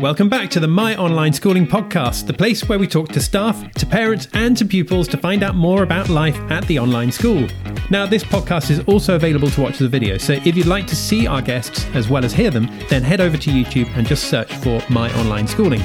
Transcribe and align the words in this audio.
Welcome 0.00 0.28
back 0.28 0.50
to 0.50 0.60
the 0.60 0.68
My 0.68 0.94
Online 0.96 1.32
Schooling 1.32 1.66
podcast, 1.66 2.26
the 2.26 2.34
place 2.34 2.68
where 2.68 2.78
we 2.78 2.86
talk 2.86 3.08
to 3.10 3.20
staff, 3.20 3.72
to 3.72 3.86
parents, 3.86 4.28
and 4.34 4.56
to 4.58 4.64
pupils 4.66 5.08
to 5.08 5.16
find 5.16 5.42
out 5.42 5.54
more 5.54 5.82
about 5.82 6.10
life 6.10 6.36
at 6.50 6.66
the 6.66 6.78
online 6.78 7.10
school. 7.10 7.46
Now, 7.90 8.04
this 8.04 8.22
podcast 8.22 8.70
is 8.70 8.80
also 8.80 9.16
available 9.16 9.48
to 9.50 9.60
watch 9.62 9.78
the 9.78 9.88
video, 9.88 10.18
so 10.18 10.34
if 10.34 10.56
you'd 10.56 10.66
like 10.66 10.86
to 10.88 10.96
see 10.96 11.26
our 11.26 11.40
guests 11.40 11.86
as 11.94 12.08
well 12.10 12.24
as 12.24 12.34
hear 12.34 12.50
them, 12.50 12.68
then 12.90 13.02
head 13.02 13.20
over 13.22 13.38
to 13.38 13.50
YouTube 13.50 13.88
and 13.96 14.06
just 14.06 14.24
search 14.24 14.52
for 14.56 14.82
My 14.90 15.10
Online 15.18 15.46
Schooling. 15.46 15.82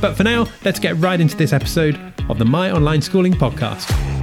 But 0.00 0.16
for 0.16 0.22
now, 0.22 0.46
let's 0.64 0.78
get 0.78 0.96
right 0.98 1.20
into 1.20 1.36
this 1.36 1.52
episode 1.52 1.98
of 2.28 2.38
the 2.38 2.44
My 2.44 2.70
Online 2.70 3.02
Schooling 3.02 3.32
podcast. 3.32 4.17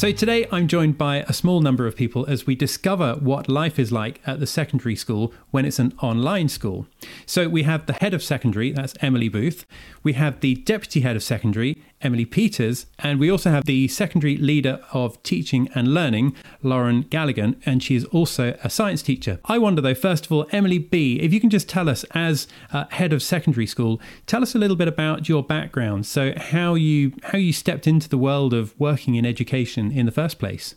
So, 0.00 0.12
today 0.12 0.46
I'm 0.50 0.66
joined 0.66 0.96
by 0.96 1.26
a 1.28 1.34
small 1.34 1.60
number 1.60 1.86
of 1.86 1.94
people 1.94 2.24
as 2.24 2.46
we 2.46 2.54
discover 2.54 3.16
what 3.16 3.50
life 3.50 3.78
is 3.78 3.92
like 3.92 4.22
at 4.26 4.40
the 4.40 4.46
secondary 4.46 4.96
school 4.96 5.30
when 5.50 5.66
it's 5.66 5.78
an 5.78 5.92
online 6.00 6.48
school. 6.48 6.86
So, 7.26 7.50
we 7.50 7.64
have 7.64 7.84
the 7.84 7.92
head 7.92 8.14
of 8.14 8.22
secondary, 8.22 8.72
that's 8.72 8.94
Emily 9.02 9.28
Booth. 9.28 9.66
We 10.02 10.14
have 10.14 10.40
the 10.40 10.54
deputy 10.54 11.02
head 11.02 11.16
of 11.16 11.22
secondary, 11.22 11.84
Emily 12.02 12.24
Peters, 12.24 12.86
and 12.98 13.20
we 13.20 13.30
also 13.30 13.50
have 13.50 13.64
the 13.64 13.88
secondary 13.88 14.36
leader 14.36 14.80
of 14.92 15.22
teaching 15.22 15.68
and 15.74 15.94
learning, 15.94 16.34
Lauren 16.62 17.04
Galligan, 17.04 17.60
and 17.66 17.82
she 17.82 17.94
is 17.94 18.04
also 18.06 18.56
a 18.64 18.70
science 18.70 19.02
teacher. 19.02 19.38
I 19.44 19.58
wonder 19.58 19.82
though, 19.82 19.94
first 19.94 20.26
of 20.26 20.32
all, 20.32 20.46
Emily 20.52 20.78
B, 20.78 21.20
if 21.20 21.32
you 21.32 21.40
can 21.40 21.50
just 21.50 21.68
tell 21.68 21.88
us, 21.88 22.04
as 22.12 22.46
uh, 22.72 22.84
head 22.90 23.12
of 23.12 23.22
secondary 23.22 23.66
school, 23.66 24.00
tell 24.26 24.42
us 24.42 24.54
a 24.54 24.58
little 24.58 24.76
bit 24.76 24.88
about 24.88 25.28
your 25.28 25.42
background. 25.42 26.06
So, 26.06 26.32
how 26.36 26.74
you 26.74 27.12
how 27.24 27.38
you 27.38 27.52
stepped 27.52 27.86
into 27.86 28.08
the 28.08 28.18
world 28.18 28.54
of 28.54 28.78
working 28.78 29.14
in 29.14 29.26
education 29.26 29.92
in 29.92 30.06
the 30.06 30.12
first 30.12 30.38
place. 30.38 30.74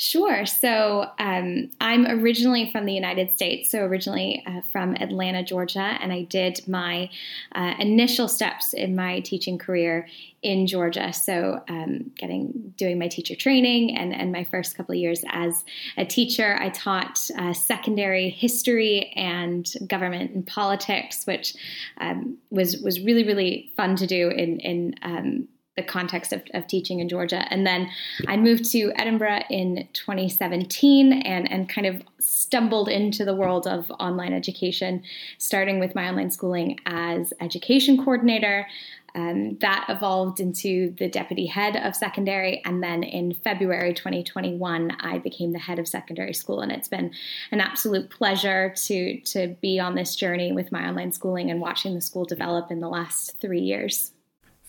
Sure. 0.00 0.46
So 0.46 1.10
um, 1.18 1.70
I'm 1.80 2.06
originally 2.06 2.70
from 2.70 2.86
the 2.86 2.92
United 2.92 3.32
States, 3.32 3.68
so 3.68 3.80
originally 3.80 4.44
uh, 4.46 4.60
from 4.70 4.94
Atlanta, 4.94 5.42
Georgia, 5.42 5.98
and 6.00 6.12
I 6.12 6.22
did 6.22 6.60
my 6.68 7.10
uh, 7.50 7.74
initial 7.80 8.28
steps 8.28 8.74
in 8.74 8.94
my 8.94 9.18
teaching 9.18 9.58
career 9.58 10.06
in 10.40 10.68
Georgia. 10.68 11.12
So 11.12 11.64
um, 11.68 12.12
getting 12.16 12.74
doing 12.76 12.96
my 13.00 13.08
teacher 13.08 13.34
training 13.34 13.96
and 13.96 14.14
and 14.14 14.30
my 14.30 14.44
first 14.44 14.76
couple 14.76 14.92
of 14.92 15.00
years 15.00 15.24
as 15.30 15.64
a 15.96 16.04
teacher, 16.04 16.56
I 16.60 16.68
taught 16.68 17.28
uh, 17.36 17.52
secondary 17.52 18.30
history 18.30 19.12
and 19.16 19.68
government 19.88 20.30
and 20.30 20.46
politics, 20.46 21.26
which 21.26 21.56
um, 22.00 22.38
was 22.50 22.76
was 22.76 23.00
really 23.00 23.24
really 23.24 23.72
fun 23.76 23.96
to 23.96 24.06
do 24.06 24.28
in 24.28 24.60
in 24.60 24.94
um, 25.02 25.48
the 25.78 25.82
context 25.84 26.32
of, 26.32 26.42
of 26.54 26.66
teaching 26.66 26.98
in 26.98 27.08
Georgia. 27.08 27.46
And 27.50 27.64
then 27.66 27.88
I 28.26 28.36
moved 28.36 28.70
to 28.72 28.92
Edinburgh 28.96 29.44
in 29.48 29.88
2017 29.92 31.12
and, 31.22 31.50
and 31.50 31.68
kind 31.68 31.86
of 31.86 32.02
stumbled 32.18 32.88
into 32.88 33.24
the 33.24 33.34
world 33.34 33.66
of 33.68 33.90
online 33.92 34.32
education, 34.32 35.04
starting 35.38 35.78
with 35.78 35.94
my 35.94 36.08
online 36.08 36.30
schooling 36.30 36.78
as 36.84 37.32
education 37.40 37.96
coordinator. 37.96 38.66
Um, 39.14 39.56
that 39.60 39.86
evolved 39.88 40.38
into 40.38 40.94
the 40.98 41.08
deputy 41.08 41.46
head 41.46 41.76
of 41.76 41.96
secondary. 41.96 42.62
And 42.64 42.82
then 42.82 43.02
in 43.02 43.32
February 43.32 43.94
2021, 43.94 44.96
I 45.00 45.18
became 45.18 45.52
the 45.52 45.58
head 45.58 45.78
of 45.78 45.88
secondary 45.88 46.34
school. 46.34 46.60
And 46.60 46.70
it's 46.70 46.88
been 46.88 47.12
an 47.50 47.60
absolute 47.60 48.10
pleasure 48.10 48.74
to, 48.76 49.20
to 49.20 49.56
be 49.62 49.80
on 49.80 49.94
this 49.94 50.14
journey 50.14 50.52
with 50.52 50.70
my 50.70 50.86
online 50.86 51.12
schooling 51.12 51.50
and 51.50 51.58
watching 51.58 51.94
the 51.94 52.02
school 52.02 52.26
develop 52.26 52.70
in 52.70 52.80
the 52.80 52.88
last 52.88 53.40
three 53.40 53.62
years. 53.62 54.12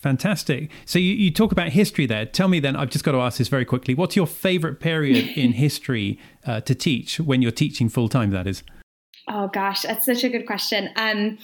Fantastic. 0.00 0.70
So 0.86 0.98
you, 0.98 1.12
you 1.12 1.30
talk 1.30 1.52
about 1.52 1.68
history 1.68 2.06
there. 2.06 2.24
Tell 2.24 2.48
me 2.48 2.58
then, 2.58 2.74
I've 2.74 2.90
just 2.90 3.04
got 3.04 3.12
to 3.12 3.18
ask 3.18 3.38
this 3.38 3.48
very 3.48 3.64
quickly. 3.64 3.94
What's 3.94 4.16
your 4.16 4.26
favorite 4.26 4.80
period 4.80 5.28
in 5.36 5.52
history 5.52 6.18
uh, 6.46 6.60
to 6.62 6.74
teach 6.74 7.20
when 7.20 7.42
you're 7.42 7.52
teaching 7.52 7.88
full 7.88 8.08
time, 8.08 8.30
that 8.30 8.46
is? 8.46 8.62
Oh 9.28 9.48
gosh, 9.48 9.82
that's 9.82 10.06
such 10.06 10.24
a 10.24 10.28
good 10.28 10.46
question. 10.46 10.88
Um, 10.96 11.38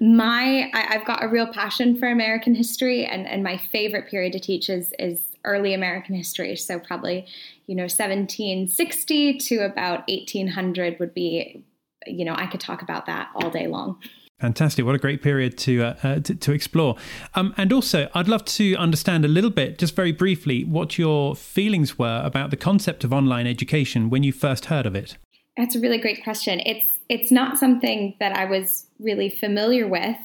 my, 0.00 0.70
I, 0.74 0.92
have 0.92 1.06
got 1.06 1.22
a 1.22 1.28
real 1.28 1.46
passion 1.46 1.96
for 1.96 2.08
American 2.08 2.54
history, 2.54 3.06
and, 3.06 3.26
and 3.26 3.42
my 3.42 3.56
favorite 3.56 4.10
period 4.10 4.32
to 4.32 4.40
teach 4.40 4.68
is 4.68 4.92
is 4.98 5.20
early 5.44 5.72
American 5.72 6.14
history. 6.14 6.54
So 6.56 6.78
probably, 6.78 7.26
you 7.66 7.74
know, 7.74 7.84
1760 7.84 9.38
to 9.38 9.64
about 9.64 10.06
1800 10.08 10.98
would 10.98 11.14
be, 11.14 11.64
you 12.06 12.24
know, 12.24 12.34
I 12.34 12.46
could 12.46 12.60
talk 12.60 12.82
about 12.82 13.06
that 13.06 13.30
all 13.34 13.48
day 13.48 13.66
long. 13.66 13.98
Fantastic! 14.40 14.86
What 14.86 14.94
a 14.94 14.98
great 14.98 15.22
period 15.22 15.58
to 15.58 15.82
uh, 15.82 15.94
uh, 16.02 16.20
to, 16.20 16.34
to, 16.34 16.52
explore. 16.52 16.96
Um, 17.34 17.54
and 17.58 17.72
also, 17.72 18.08
I'd 18.14 18.28
love 18.28 18.44
to 18.46 18.74
understand 18.76 19.24
a 19.26 19.28
little 19.28 19.50
bit, 19.50 19.78
just 19.78 19.94
very 19.94 20.12
briefly, 20.12 20.64
what 20.64 20.98
your 20.98 21.36
feelings 21.36 21.98
were 21.98 22.22
about 22.24 22.50
the 22.50 22.56
concept 22.56 23.04
of 23.04 23.12
online 23.12 23.46
education 23.46 24.08
when 24.08 24.22
you 24.22 24.32
first 24.32 24.66
heard 24.66 24.86
of 24.86 24.94
it. 24.94 25.18
That's 25.58 25.74
a 25.74 25.80
really 25.80 25.98
great 25.98 26.24
question. 26.24 26.60
It's 26.64 27.00
it's 27.10 27.30
not 27.30 27.58
something 27.58 28.16
that 28.18 28.34
I 28.34 28.46
was 28.46 28.86
really 28.98 29.28
familiar 29.28 29.86
with. 29.86 30.16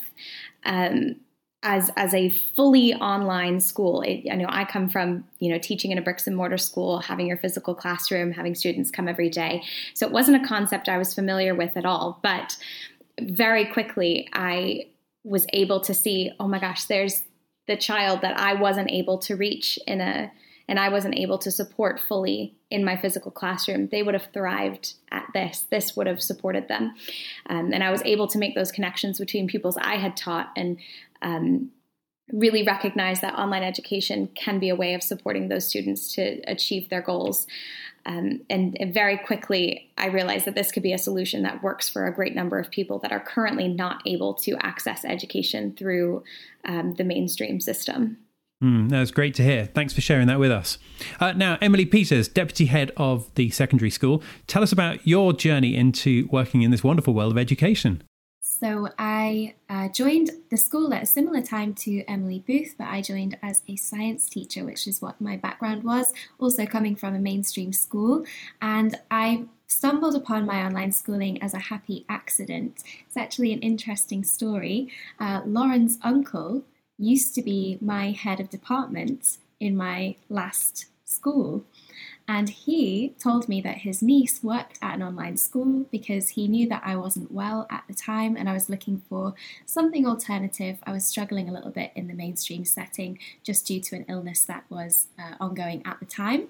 Um, 0.66 1.18
as 1.66 1.90
as 1.97 2.14
a 2.14 2.30
fully 2.30 2.94
online 2.94 3.59
school. 3.59 4.02
It, 4.02 4.26
I 4.32 4.36
know 4.36 4.46
I 4.47 4.64
come 4.64 4.88
from 4.88 5.26
you 5.40 5.52
know 5.52 5.58
teaching 5.58 5.92
in 5.92 5.97
a 5.97 6.02
bricks 6.02 6.28
and 6.28 6.38
mortar 6.38 6.59
school, 6.59 7.00
having 7.00 7.28
your 7.28 7.38
physical 7.38 7.76
classroom, 7.76 8.32
having 8.32 8.56
students 8.56 8.92
come 8.92 9.09
every 9.09 9.30
day. 9.30 9.64
So 9.94 10.06
it 10.06 10.14
wasn't 10.14 10.44
a 10.44 10.47
concept 10.47 10.88
I 10.88 10.97
was 10.97 11.14
familiar 11.14 11.56
with 11.56 11.76
at 11.76 11.86
all. 11.86 12.20
But 12.22 12.56
very 13.22 13.66
quickly 13.66 14.28
I 14.34 14.88
was 15.24 15.46
able 15.53 15.80
to 15.81 15.94
see, 15.94 16.31
oh 16.40 16.48
my 16.48 16.59
gosh, 16.59 16.86
there's 16.86 17.24
the 17.68 17.78
child 17.78 18.22
that 18.22 18.40
I 18.40 18.53
wasn't 18.53 18.92
able 18.92 19.18
to 19.20 19.36
reach 19.36 19.80
in 19.88 20.02
a 20.02 20.31
and 20.68 20.80
I 20.80 20.90
wasn't 20.90 21.16
able 21.16 21.38
to 21.40 21.52
support 21.52 22.00
fully 22.00 22.56
in 22.72 22.84
my 22.84 22.98
physical 22.98 23.31
classroom, 23.31 23.88
they 23.88 24.02
would 24.02 24.16
have 24.16 24.30
thrived 24.34 24.96
at 25.12 25.28
this. 25.34 25.68
This 25.70 25.96
would 25.96 26.08
have 26.08 26.22
supported 26.22 26.68
them. 26.68 26.96
Um, 27.48 27.72
and 27.72 27.84
I 27.84 27.92
was 27.92 28.02
able 28.03 28.28
to 28.30 28.40
make 28.40 28.56
those 28.56 28.72
connections 28.72 29.20
between 29.20 29.47
pupils 29.47 29.78
I 29.80 29.97
had 29.97 30.18
taught 30.18 30.52
and 30.56 30.78
um, 31.22 31.72
really 32.31 32.63
recognize 32.63 33.22
that 33.22 33.36
online 33.36 33.63
education 33.63 34.30
can 34.36 34.59
be 34.59 34.69
a 34.69 34.75
way 34.75 34.94
of 34.94 35.03
supporting 35.03 35.47
those 35.47 35.68
students 35.68 36.13
to 36.13 36.41
achieve 36.47 36.90
their 36.90 37.02
goals. 37.02 37.46
Um, 38.08 38.41
and, 38.50 38.78
and, 38.80 38.94
very 38.94 39.18
quickly, 39.18 39.91
I 39.97 40.08
realized 40.08 40.46
that 40.46 40.53
this 40.53 40.72
could 40.72 40.84
be 40.84 40.94
a 40.94 40.97
solution 40.97 41.41
that 41.41 41.64
works 41.64 41.90
for 41.90 42.06
a 42.06 42.14
great 42.14 42.35
number 42.35 42.59
of 42.59 42.69
people 42.69 43.00
that 43.00 43.12
are 43.12 43.19
currently 43.19 43.68
not 43.68 44.03
able 44.06 44.35
to 44.35 44.56
access 44.64 45.03
education 45.03 45.74
through 45.75 46.24
um, 46.66 46.94
the 46.94 47.03
mainstream 47.03 47.59
system. 47.59 48.18
Mm, 48.64 48.90
that 48.90 49.00
was 49.00 49.12
great 49.12 49.34
to 49.35 49.44
hear. 49.44 49.66
Thanks 49.66 49.94
for 49.94 50.02
sharing 50.02 50.28
that 50.28 50.40
with 50.40 50.52
us. 50.52 50.78
Uh, 51.19 51.34
now, 51.34 51.58
Emily 51.62 51.85
Peters, 51.85 52.28
Deputy 52.28 52.68
Head 52.68 52.91
of 52.96 53.34
the 53.35 53.50
Secondary 53.50 53.90
School, 53.90 54.24
tell 54.47 54.64
us 54.64 54.72
about 54.72 55.06
your 55.06 55.34
journey 55.34 55.75
into 55.75 56.28
working 56.31 56.62
in 56.62 56.72
this 56.72 56.84
wonderful 56.84 57.14
world 57.14 57.31
of 57.31 57.38
education. 57.38 58.03
So 58.66 58.90
I 58.98 59.53
uh, 59.70 59.90
joined 59.90 60.31
the 60.50 60.58
school 60.58 60.92
at 60.92 61.03
a 61.03 61.06
similar 61.06 61.44
time 61.44 61.76
to 61.76 62.03
Emily 62.06 62.44
Booth, 62.48 62.74
but 62.80 62.88
I 62.88 63.00
joined 63.00 63.38
as 63.44 63.62
a 63.68 63.76
science 63.76 64.28
teacher, 64.28 64.66
which 64.66 64.88
is 64.88 65.03
what 65.03 65.22
my 65.22 65.38
background 65.38 65.84
was, 65.84 66.12
also 66.40 66.66
coming 66.66 66.96
from 66.96 67.14
a 67.14 67.20
mainstream 67.20 67.74
school. 67.74 68.26
And 68.64 69.00
I 69.12 69.44
stumbled 69.68 70.16
upon 70.16 70.48
my 70.48 70.66
online 70.66 70.92
schooling 70.94 71.40
as 71.44 71.53
a 71.53 71.59
happy 71.59 72.08
accident. 72.09 72.81
It's 73.06 73.16
actually 73.16 73.53
an 73.53 73.59
interesting 73.59 74.24
story. 74.24 74.92
Uh, 75.20 75.42
Lauren's 75.46 76.00
uncle 76.02 76.64
used 76.97 77.36
to 77.36 77.44
be 77.44 77.78
my 77.82 78.09
head 78.09 78.40
of 78.40 78.50
department 78.50 79.38
in 79.59 79.78
my 79.78 80.16
last 80.28 80.88
school. 81.03 81.64
And 82.28 82.50
he 82.50 83.13
told 83.19 83.47
me 83.47 83.62
that 83.62 83.80
his 83.80 84.02
niece 84.02 84.41
worked 84.41 84.80
at 84.81 84.96
an 84.96 85.03
online 85.03 85.38
school 85.38 85.86
because 85.91 86.30
he 86.30 86.47
knew 86.47 86.68
that 86.69 86.81
I 86.84 86.96
wasn't 86.96 87.31
well 87.31 87.68
at 87.69 87.84
the 87.88 87.94
time 87.94 88.36
and 88.36 88.50
I 88.50 88.53
was 88.53 88.68
looking 88.68 89.03
for 89.08 89.36
something 89.66 90.08
alternative. 90.08 90.80
I 90.84 90.91
was 90.91 91.06
struggling 91.06 91.47
a 91.47 91.53
little 91.53 91.69
bit 91.69 91.91
in 91.96 92.08
the 92.08 92.16
mainstream 92.16 92.66
setting 92.66 93.19
just 93.44 93.68
due 93.68 93.80
to 93.80 93.96
an 93.96 94.06
illness 94.09 94.44
that 94.46 94.64
was 94.69 95.08
uh, 95.19 95.35
ongoing 95.40 95.84
at 95.85 96.00
the 96.00 96.06
time. 96.06 96.47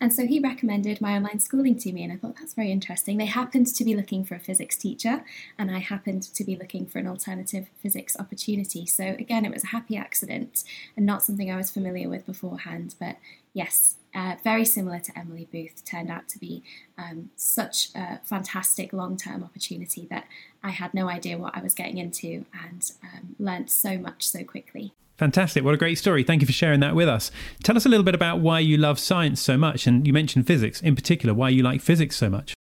And 0.00 0.14
so 0.14 0.26
he 0.26 0.40
recommended 0.40 1.00
my 1.02 1.16
online 1.16 1.40
schooling 1.40 1.76
to 1.80 1.92
me, 1.92 2.04
and 2.04 2.12
I 2.12 2.16
thought 2.16 2.36
that's 2.38 2.54
very 2.54 2.72
interesting. 2.72 3.18
They 3.18 3.26
happened 3.26 3.66
to 3.66 3.84
be 3.84 3.94
looking 3.94 4.24
for 4.24 4.34
a 4.34 4.40
physics 4.40 4.76
teacher, 4.76 5.24
and 5.58 5.70
I 5.70 5.78
happened 5.78 6.22
to 6.22 6.44
be 6.44 6.56
looking 6.56 6.86
for 6.86 6.98
an 7.00 7.06
alternative 7.06 7.68
physics 7.82 8.16
opportunity. 8.18 8.86
So 8.86 9.04
again, 9.18 9.44
it 9.44 9.52
was 9.52 9.64
a 9.64 9.68
happy 9.68 9.96
accident 9.96 10.64
and 10.96 11.04
not 11.04 11.22
something 11.22 11.50
I 11.50 11.56
was 11.56 11.70
familiar 11.70 12.08
with 12.08 12.24
beforehand, 12.24 12.94
but 12.98 13.16
yes, 13.58 13.96
uh, 14.14 14.36
very 14.42 14.64
similar 14.64 15.00
to 15.00 15.18
Emily 15.18 15.48
Booth, 15.50 15.84
turned 15.84 16.10
out 16.10 16.28
to 16.28 16.38
be 16.38 16.62
um, 16.96 17.30
such 17.36 17.88
a 17.94 18.20
fantastic 18.24 18.92
long 18.92 19.16
term 19.16 19.42
opportunity 19.42 20.06
that 20.10 20.26
I 20.62 20.70
had 20.70 20.94
no 20.94 21.08
idea 21.08 21.36
what 21.36 21.56
I 21.56 21.60
was 21.60 21.74
getting 21.74 21.98
into 21.98 22.46
and 22.64 22.90
um, 23.02 23.36
learned 23.38 23.68
so 23.68 23.98
much 23.98 24.26
so 24.26 24.44
quickly. 24.44 24.94
Fantastic. 25.18 25.64
What 25.64 25.74
a 25.74 25.76
great 25.76 25.98
story. 25.98 26.22
Thank 26.22 26.40
you 26.42 26.46
for 26.46 26.52
sharing 26.52 26.78
that 26.80 26.94
with 26.94 27.08
us. 27.08 27.32
Tell 27.64 27.76
us 27.76 27.84
a 27.84 27.88
little 27.88 28.04
bit 28.04 28.14
about 28.14 28.38
why 28.38 28.60
you 28.60 28.76
love 28.76 29.00
science 29.00 29.40
so 29.40 29.58
much. 29.58 29.88
And 29.88 30.06
you 30.06 30.12
mentioned 30.12 30.46
physics 30.46 30.80
in 30.80 30.94
particular, 30.94 31.34
why 31.34 31.48
you 31.48 31.64
like 31.64 31.80
physics 31.80 32.16
so 32.16 32.30
much. 32.30 32.54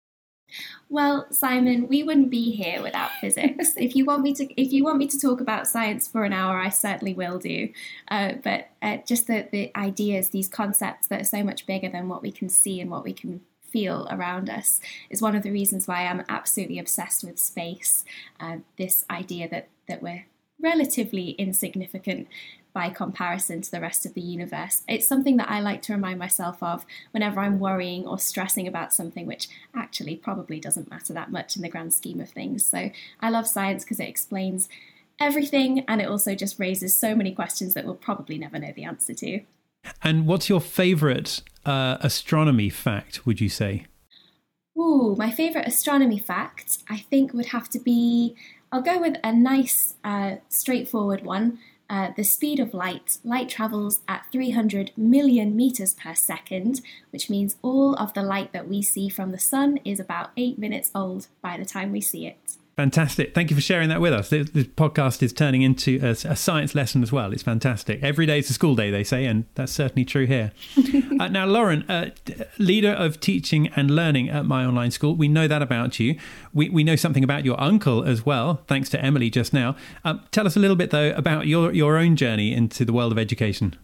Well, 0.89 1.25
Simon, 1.31 1.87
we 1.87 2.03
wouldn't 2.03 2.29
be 2.29 2.51
here 2.51 2.81
without 2.81 3.11
physics. 3.19 3.73
if 3.77 3.95
you 3.95 4.05
want 4.05 4.21
me 4.21 4.33
to, 4.35 4.61
if 4.61 4.71
you 4.71 4.83
want 4.83 4.97
me 4.97 5.07
to 5.07 5.19
talk 5.19 5.41
about 5.41 5.67
science 5.67 6.07
for 6.07 6.23
an 6.23 6.33
hour, 6.33 6.59
I 6.59 6.69
certainly 6.69 7.13
will 7.13 7.39
do. 7.39 7.69
Uh, 8.09 8.33
but 8.43 8.69
uh, 8.81 8.97
just 9.05 9.27
the, 9.27 9.47
the 9.51 9.71
ideas, 9.75 10.29
these 10.29 10.47
concepts 10.47 11.07
that 11.07 11.21
are 11.21 11.25
so 11.25 11.43
much 11.43 11.65
bigger 11.65 11.89
than 11.89 12.07
what 12.07 12.21
we 12.21 12.31
can 12.31 12.49
see 12.49 12.79
and 12.79 12.91
what 12.91 13.03
we 13.03 13.13
can 13.13 13.41
feel 13.61 14.07
around 14.09 14.49
us 14.49 14.79
is 15.09 15.21
one 15.21 15.35
of 15.35 15.43
the 15.43 15.51
reasons 15.51 15.87
why 15.87 16.05
I'm 16.05 16.23
absolutely 16.29 16.79
obsessed 16.79 17.23
with 17.23 17.39
space. 17.39 18.05
Uh, 18.39 18.57
this 18.77 19.05
idea 19.09 19.49
that, 19.49 19.67
that 19.87 20.01
we're 20.01 20.27
relatively 20.61 21.31
insignificant 21.31 22.27
by 22.75 22.89
comparison 22.89 23.61
to 23.61 23.71
the 23.71 23.79
rest 23.79 24.05
of 24.05 24.13
the 24.15 24.21
universe. 24.21 24.83
It's 24.85 25.07
something 25.07 25.37
that 25.37 25.49
I 25.49 25.61
like 25.61 25.81
to 25.83 25.93
remind 25.93 26.19
myself 26.19 26.61
of 26.61 26.85
whenever 27.11 27.39
I'm 27.39 27.57
worrying 27.57 28.05
or 28.05 28.19
stressing 28.19 28.67
about 28.67 28.93
something, 28.93 29.25
which 29.25 29.47
actually 29.73 30.17
probably 30.17 30.59
doesn't 30.59 30.89
matter 30.89 31.13
that 31.13 31.31
much 31.31 31.55
in 31.55 31.61
the 31.61 31.69
grand 31.69 31.93
scheme 31.93 32.19
of 32.19 32.29
things. 32.29 32.65
So 32.65 32.91
I 33.21 33.29
love 33.29 33.47
science 33.47 33.85
because 33.85 34.01
it 34.01 34.09
explains 34.09 34.67
everything 35.21 35.85
and 35.87 36.01
it 36.01 36.09
also 36.09 36.35
just 36.35 36.59
raises 36.59 36.99
so 36.99 37.15
many 37.15 37.31
questions 37.31 37.75
that 37.75 37.85
we'll 37.85 37.95
probably 37.95 38.37
never 38.37 38.59
know 38.59 38.73
the 38.75 38.83
answer 38.83 39.13
to. 39.13 39.39
And 40.03 40.27
what's 40.27 40.49
your 40.49 40.59
favorite 40.59 41.43
uh, 41.65 41.95
astronomy 42.01 42.69
fact, 42.69 43.25
would 43.25 43.39
you 43.39 43.47
say? 43.47 43.85
Ooh, 44.77 45.15
my 45.17 45.31
favorite 45.31 45.65
astronomy 45.65 46.19
fact, 46.19 46.79
I 46.89 46.97
think, 46.97 47.33
would 47.33 47.47
have 47.47 47.69
to 47.69 47.79
be 47.79 48.35
I'll 48.75 48.81
go 48.81 48.99
with 48.99 49.15
a 49.23 49.31
nice, 49.31 49.93
uh, 50.03 50.35
straightforward 50.49 51.23
one. 51.23 51.59
Uh, 51.87 52.09
the 52.17 52.23
speed 52.23 52.59
of 52.59 52.73
light. 52.73 53.19
Light 53.23 53.47
travels 53.47 53.99
at 54.07 54.25
300 54.31 54.91
million 54.97 55.55
meters 55.55 55.93
per 55.93 56.15
second, 56.15 56.81
which 57.11 57.29
means 57.29 57.57
all 57.61 57.93
of 57.95 58.13
the 58.13 58.23
light 58.23 58.53
that 58.53 58.67
we 58.67 58.81
see 58.81 59.07
from 59.07 59.31
the 59.31 59.37
sun 59.37 59.77
is 59.85 59.99
about 59.99 60.31
eight 60.35 60.57
minutes 60.57 60.89
old 60.95 61.27
by 61.43 61.57
the 61.57 61.65
time 61.65 61.91
we 61.91 62.01
see 62.01 62.25
it. 62.25 62.57
Fantastic. 62.75 63.33
Thank 63.33 63.49
you 63.49 63.55
for 63.55 63.61
sharing 63.61 63.87
that 63.87 64.01
with 64.01 64.11
us. 64.11 64.29
This, 64.29 64.49
the 64.49 64.65
podcast 64.65 65.23
is 65.23 65.31
turning 65.31 65.61
into 65.61 65.97
a, 66.03 66.09
a, 66.09 66.35
science 66.35 66.75
lesson 66.75 67.03
as 67.03 67.11
well. 67.11 67.31
It's 67.31 67.41
fantastic. 67.41 68.03
Every 68.03 68.25
day 68.25 68.39
is 68.39 68.49
a 68.49 68.53
school 68.53 68.75
day, 68.75 68.91
they 68.91 69.03
say, 69.05 69.25
and 69.25 69.45
that's 69.55 69.71
certainly 69.71 70.03
true 70.03 70.25
here. 70.25 70.51
uh, 71.19 71.29
now, 71.29 71.45
Lauren, 71.45 71.89
uh, 71.89 72.09
leader 72.57 72.91
of 72.91 73.21
teaching 73.21 73.69
and 73.77 73.91
learning 73.91 74.29
at 74.29 74.45
My 74.45 74.65
Online 74.65 74.91
School, 74.91 75.15
we 75.15 75.29
know 75.29 75.47
that 75.47 75.61
about 75.61 76.01
you. 76.01 76.19
We, 76.53 76.69
we 76.69 76.83
know 76.83 76.97
something 76.97 77.23
about 77.23 77.45
your 77.45 77.59
uncle 77.61 78.03
as 78.03 78.25
well, 78.25 78.61
thanks 78.67 78.89
to 78.89 79.01
Emily 79.01 79.29
just 79.29 79.53
now. 79.53 79.77
Uh, 80.03 80.15
tell 80.31 80.45
us 80.45 80.57
a 80.57 80.59
little 80.59 80.75
bit, 80.75 80.89
though, 80.89 81.11
about 81.11 81.47
your, 81.47 81.71
your 81.71 81.97
own 81.97 82.17
journey 82.17 82.53
into 82.53 82.83
the 82.83 82.91
world 82.91 83.13
of 83.13 83.17
education. 83.17 83.77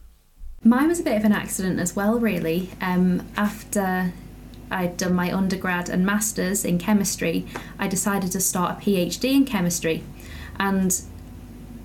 Mine 0.66 0.90
was 0.90 1.00
a 1.00 1.04
bit 1.04 1.16
of 1.16 1.24
an 1.24 1.32
accident 1.32 1.80
as 1.80 1.96
well, 1.96 2.20
really. 2.20 2.70
Um, 2.82 3.26
after 3.38 4.12
I'd 4.72 4.98
done 4.98 5.14
my 5.14 5.32
undergrad 5.32 5.90
and 5.90 6.06
masters 6.06 6.66
in 6.66 6.80
chemistry, 6.80 7.46
I 7.78 7.88
decided 7.88 8.32
to 8.32 8.40
start 8.40 8.78
a 8.78 8.82
PhD 8.82 9.36
in 9.36 9.46
chemistry. 9.46 10.04
And 10.60 11.00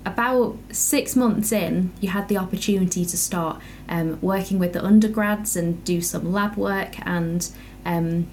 about 0.05 0.57
six 0.71 1.15
months 1.15 1.51
in, 1.51 1.91
you 1.99 2.09
had 2.09 2.29
the 2.29 2.37
opportunity 2.37 3.05
to 3.05 3.17
start 3.17 3.61
um, 3.89 4.19
working 4.21 4.57
with 4.57 4.73
the 4.73 4.83
undergrads 4.83 5.55
and 5.57 5.83
do 5.83 6.01
some 6.01 6.31
lab 6.31 6.55
work 6.55 6.95
and 7.05 7.49
um, 7.85 8.27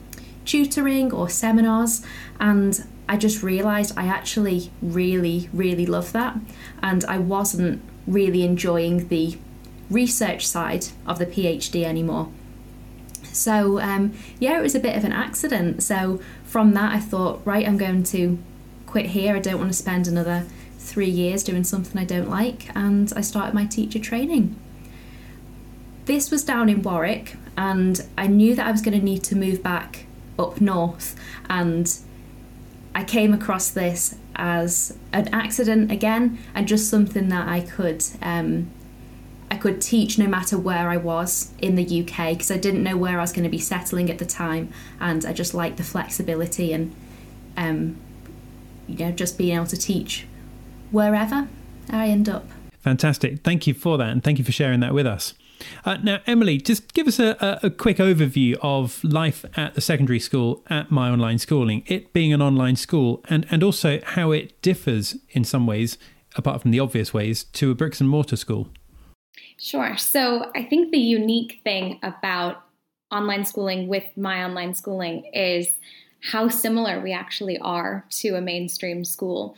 tutoring 0.45 1.12
or 1.12 1.29
seminars. 1.29 2.05
And 2.39 2.87
I 3.09 3.17
just 3.17 3.43
realised 3.43 3.93
I 3.97 4.07
actually 4.07 4.71
really, 4.81 5.49
really 5.53 5.85
love 5.85 6.12
that. 6.12 6.37
And 6.81 7.05
I 7.07 7.19
wasn't 7.19 7.83
really 8.07 8.45
enjoying 8.45 9.09
the 9.09 9.37
research 9.91 10.47
side 10.47 10.87
of 11.07 11.19
the 11.19 11.27
PhD 11.27 11.83
anymore. 11.85 12.31
So, 13.35 13.81
um, 13.81 14.13
yeah, 14.39 14.59
it 14.59 14.63
was 14.63 14.75
a 14.75 14.81
bit 14.81 14.97
of 14.97 15.05
an 15.05 15.13
accident. 15.13 15.83
So, 15.83 16.21
from 16.45 16.73
that, 16.75 16.93
I 16.93 17.01
thought, 17.01 17.43
right, 17.45 17.67
I'm 17.67 17.77
going 17.77 18.05
to 18.05 18.39
quit 18.87 19.07
here. 19.07 19.37
I 19.37 19.41
don't 19.41 19.59
want 19.59 19.71
to 19.71 19.77
spend 19.77 20.07
another 20.07 20.47
three 20.79 21.09
years 21.09 21.43
doing 21.43 21.65
something 21.65 22.01
I 22.01 22.05
don't 22.05 22.31
like. 22.31 22.75
And 22.77 23.13
I 23.17 23.23
started 23.23 23.55
my 23.55 23.67
teacher 23.67 23.99
training. 23.99 24.57
This 26.05 26.31
was 26.31 26.45
down 26.45 26.69
in 26.69 26.83
Warwick, 26.83 27.37
and 27.57 28.07
I 28.19 28.27
knew 28.27 28.55
that 28.55 28.67
I 28.67 28.71
was 28.71 28.83
going 28.83 28.99
to 28.99 29.05
need 29.05 29.25
to 29.25 29.37
move 29.37 29.63
back 29.63 30.07
up 30.39 30.61
north. 30.61 31.17
And 31.49 31.99
I 32.95 33.05
came 33.05 33.33
across 33.33 33.71
this 33.71 34.17
as 34.37 34.97
an 35.13 35.29
accident 35.33 35.91
again, 35.91 36.39
and 36.55 36.69
just 36.69 36.91
something 36.91 37.29
that 37.31 37.49
I 37.49 37.61
could 37.61 38.05
um, 38.21 38.71
could 39.64 39.81
teach 39.81 40.19
no 40.19 40.26
matter 40.26 40.58
where 40.58 40.90
I 40.90 40.99
was 40.99 41.50
in 41.58 41.75
the 41.75 42.02
UK 42.02 42.34
because 42.34 42.50
I 42.50 42.58
didn't 42.58 42.82
know 42.82 42.99
where 42.99 43.16
I 43.16 43.22
was 43.22 43.32
going 43.32 43.44
to 43.44 43.49
be 43.49 43.56
settling 43.56 44.11
at 44.11 44.19
the 44.19 44.26
time, 44.26 44.70
and 45.00 45.25
I 45.25 45.32
just 45.32 45.55
liked 45.55 45.78
the 45.78 45.82
flexibility 45.82 46.75
and, 46.75 46.94
um, 47.56 47.96
you 48.87 48.99
know, 48.99 49.11
just 49.11 49.38
being 49.38 49.56
able 49.56 49.64
to 49.69 49.78
teach 49.78 50.26
wherever 50.90 51.49
I 51.88 52.08
end 52.08 52.28
up. 52.28 52.46
Fantastic. 52.81 53.43
Thank 53.43 53.66
you 53.66 53.72
for 53.72 53.96
that, 53.96 54.11
and 54.11 54.22
thank 54.22 54.38
you 54.38 54.44
for 54.44 54.52
sharing 54.52 54.81
that 54.81 54.93
with 54.93 55.06
us. 55.06 55.32
Uh, 55.87 55.96
now, 55.96 56.19
Emily, 56.26 56.58
just 56.58 56.93
give 56.93 57.08
us 57.08 57.19
a, 57.19 57.34
a, 57.40 57.69
a, 57.69 57.70
quick 57.70 57.96
overview 57.96 58.58
of 58.61 59.02
life 59.02 59.46
at 59.56 59.75
the 59.75 59.81
secondary 59.81 60.20
school 60.20 60.62
at 60.69 60.90
My 60.90 61.08
Online 61.08 61.38
Schooling, 61.38 61.84
it 61.87 62.12
being 62.12 62.34
an 62.34 62.43
online 62.43 62.76
school, 62.76 63.25
and, 63.31 63.46
and 63.50 63.62
also 63.62 64.00
how 64.05 64.31
it 64.31 64.61
differs 64.61 65.16
in 65.31 65.43
some 65.43 65.66
ways, 65.66 65.96
apart 66.37 66.61
from 66.61 66.70
the 66.70 66.81
obvious 66.81 67.14
ways, 67.14 67.44
to 67.44 67.70
a 67.70 67.75
bricks 67.75 67.99
and 67.99 68.11
mortar 68.11 68.37
school. 68.37 68.69
Sure. 69.57 69.97
So 69.97 70.51
I 70.55 70.65
think 70.65 70.91
the 70.91 70.99
unique 70.99 71.61
thing 71.65 71.99
about 72.03 72.65
online 73.11 73.45
schooling 73.45 73.89
with 73.89 74.05
my 74.17 74.45
online 74.45 74.75
schooling 74.75 75.25
is 75.33 75.69
how 76.21 76.49
similar 76.49 77.01
we 77.01 77.13
actually 77.13 77.59
are 77.59 78.05
to 78.09 78.35
a 78.35 78.41
mainstream 78.41 79.05
school. 79.05 79.57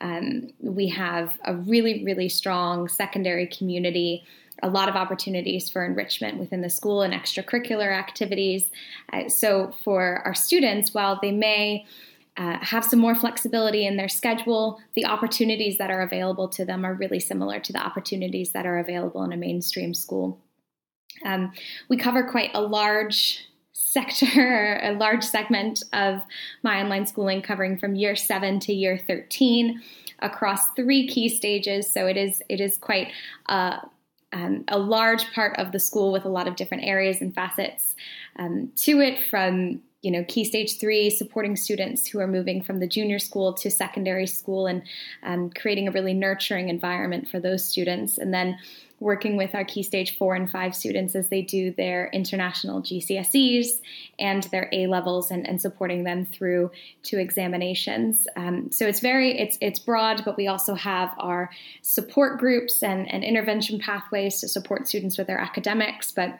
Um, 0.00 0.50
we 0.60 0.88
have 0.88 1.38
a 1.44 1.54
really, 1.54 2.04
really 2.04 2.28
strong 2.28 2.88
secondary 2.88 3.46
community, 3.46 4.24
a 4.62 4.68
lot 4.68 4.88
of 4.88 4.96
opportunities 4.96 5.70
for 5.70 5.84
enrichment 5.84 6.38
within 6.38 6.62
the 6.62 6.70
school 6.70 7.02
and 7.02 7.14
extracurricular 7.14 7.96
activities. 7.96 8.70
Uh, 9.12 9.28
so, 9.28 9.74
for 9.84 10.22
our 10.24 10.34
students, 10.34 10.92
while 10.92 11.18
they 11.20 11.32
may 11.32 11.86
uh, 12.36 12.58
have 12.60 12.84
some 12.84 12.98
more 12.98 13.14
flexibility 13.14 13.86
in 13.86 13.96
their 13.96 14.08
schedule. 14.08 14.80
The 14.94 15.06
opportunities 15.06 15.78
that 15.78 15.90
are 15.90 16.02
available 16.02 16.48
to 16.50 16.64
them 16.64 16.84
are 16.84 16.94
really 16.94 17.20
similar 17.20 17.60
to 17.60 17.72
the 17.72 17.84
opportunities 17.84 18.52
that 18.52 18.66
are 18.66 18.78
available 18.78 19.22
in 19.24 19.32
a 19.32 19.36
mainstream 19.36 19.94
school. 19.94 20.40
Um, 21.24 21.52
we 21.88 21.96
cover 21.96 22.22
quite 22.22 22.50
a 22.54 22.60
large 22.60 23.46
sector, 23.72 24.80
a 24.82 24.92
large 24.92 25.24
segment 25.24 25.82
of 25.92 26.22
my 26.62 26.80
online 26.80 27.06
schooling, 27.06 27.42
covering 27.42 27.76
from 27.76 27.94
year 27.94 28.16
seven 28.16 28.60
to 28.60 28.72
year 28.72 28.98
13 28.98 29.82
across 30.20 30.68
three 30.74 31.08
key 31.08 31.28
stages. 31.28 31.92
So 31.92 32.06
it 32.06 32.16
is 32.16 32.42
it 32.48 32.60
is 32.60 32.78
quite 32.78 33.08
uh, 33.46 33.78
um, 34.32 34.64
a 34.68 34.78
large 34.78 35.32
part 35.32 35.58
of 35.58 35.72
the 35.72 35.80
school 35.80 36.12
with 36.12 36.24
a 36.24 36.28
lot 36.28 36.46
of 36.46 36.56
different 36.56 36.84
areas 36.84 37.20
and 37.20 37.34
facets 37.34 37.96
um, 38.36 38.70
to 38.76 39.00
it, 39.00 39.22
from 39.24 39.82
you 40.02 40.10
know, 40.10 40.24
Key 40.26 40.44
Stage 40.44 40.78
3, 40.78 41.10
supporting 41.10 41.56
students 41.56 42.06
who 42.06 42.20
are 42.20 42.26
moving 42.26 42.62
from 42.62 42.80
the 42.80 42.86
junior 42.86 43.18
school 43.18 43.52
to 43.54 43.70
secondary 43.70 44.26
school 44.26 44.66
and 44.66 44.82
um, 45.22 45.50
creating 45.50 45.88
a 45.88 45.90
really 45.90 46.14
nurturing 46.14 46.68
environment 46.68 47.28
for 47.28 47.38
those 47.38 47.64
students. 47.64 48.16
And 48.16 48.32
then 48.32 48.58
working 48.98 49.36
with 49.36 49.54
our 49.54 49.64
Key 49.64 49.82
Stage 49.82 50.16
4 50.16 50.34
and 50.34 50.50
5 50.50 50.74
students 50.74 51.14
as 51.14 51.28
they 51.28 51.42
do 51.42 51.72
their 51.72 52.08
international 52.12 52.82
GCSEs 52.82 53.80
and 54.18 54.42
their 54.44 54.68
A 54.72 54.86
levels 54.86 55.30
and, 55.30 55.48
and 55.48 55.60
supporting 55.60 56.04
them 56.04 56.26
through 56.26 56.70
to 57.04 57.18
examinations. 57.18 58.28
Um, 58.36 58.70
so 58.70 58.86
it's 58.86 59.00
very, 59.00 59.38
it's, 59.38 59.58
it's 59.60 59.78
broad, 59.78 60.22
but 60.24 60.36
we 60.36 60.48
also 60.48 60.74
have 60.74 61.14
our 61.18 61.50
support 61.82 62.38
groups 62.38 62.82
and, 62.82 63.10
and 63.10 63.24
intervention 63.24 63.78
pathways 63.78 64.40
to 64.40 64.48
support 64.48 64.86
students 64.86 65.16
with 65.16 65.26
their 65.26 65.40
academics, 65.40 66.12
but 66.12 66.38